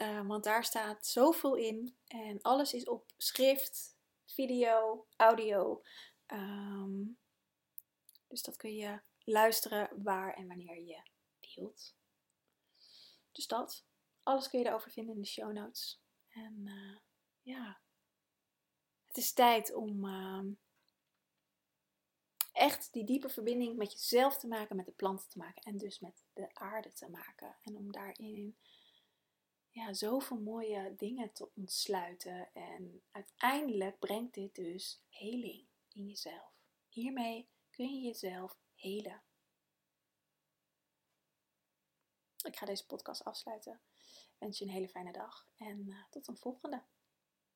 Uh, 0.00 0.26
want 0.26 0.44
daar 0.44 0.64
staat 0.64 1.06
zoveel 1.06 1.54
in. 1.54 1.96
En 2.06 2.42
alles 2.42 2.74
is 2.74 2.84
op 2.84 3.12
schrift, 3.16 3.96
video, 4.24 5.06
audio. 5.16 5.82
Um, 6.26 7.18
dus 8.26 8.42
dat 8.42 8.56
kun 8.56 8.74
je 8.74 9.00
luisteren 9.24 10.02
waar 10.02 10.34
en 10.34 10.46
wanneer 10.46 10.80
je 10.80 11.02
wilt. 11.54 11.94
Dus 13.32 13.46
dat. 13.46 13.86
Alles 14.22 14.48
kun 14.48 14.58
je 14.58 14.66
erover 14.66 14.90
vinden 14.90 15.14
in 15.14 15.20
de 15.20 15.26
show 15.26 15.52
notes. 15.52 16.00
En 16.28 16.54
uh, 16.64 16.98
ja, 17.42 17.80
het 19.06 19.16
is 19.16 19.32
tijd 19.32 19.74
om 19.74 20.04
uh, 20.04 20.44
echt 22.52 22.92
die 22.92 23.04
diepe 23.04 23.28
verbinding 23.28 23.76
met 23.76 23.92
jezelf 23.92 24.38
te 24.38 24.46
maken, 24.46 24.76
met 24.76 24.86
de 24.86 24.92
planten 24.92 25.28
te 25.28 25.38
maken 25.38 25.62
en 25.62 25.78
dus 25.78 26.00
met 26.00 26.24
de 26.32 26.54
aarde 26.54 26.92
te 26.92 27.10
maken. 27.10 27.56
En 27.62 27.76
om 27.76 27.92
daarin 27.92 28.58
ja, 29.78 29.92
zoveel 29.92 30.40
mooie 30.40 30.94
dingen 30.96 31.32
te 31.32 31.50
ontsluiten. 31.54 32.52
En 32.52 33.02
uiteindelijk 33.10 33.98
brengt 33.98 34.34
dit 34.34 34.54
dus 34.54 35.02
heling 35.08 35.66
in 35.88 36.06
jezelf. 36.06 36.52
Hiermee 36.88 37.48
kun 37.70 37.94
je 37.94 38.00
jezelf 38.00 38.58
helen. 38.74 39.22
Ik 42.44 42.56
ga 42.56 42.66
deze 42.66 42.86
podcast 42.86 43.24
afsluiten. 43.24 43.80
Ik 44.06 44.36
wens 44.38 44.58
je 44.58 44.64
een 44.64 44.70
hele 44.70 44.88
fijne 44.88 45.12
dag 45.12 45.48
en 45.56 45.88
uh, 45.88 46.04
tot 46.10 46.28
een 46.28 46.36
volgende. 46.36 46.82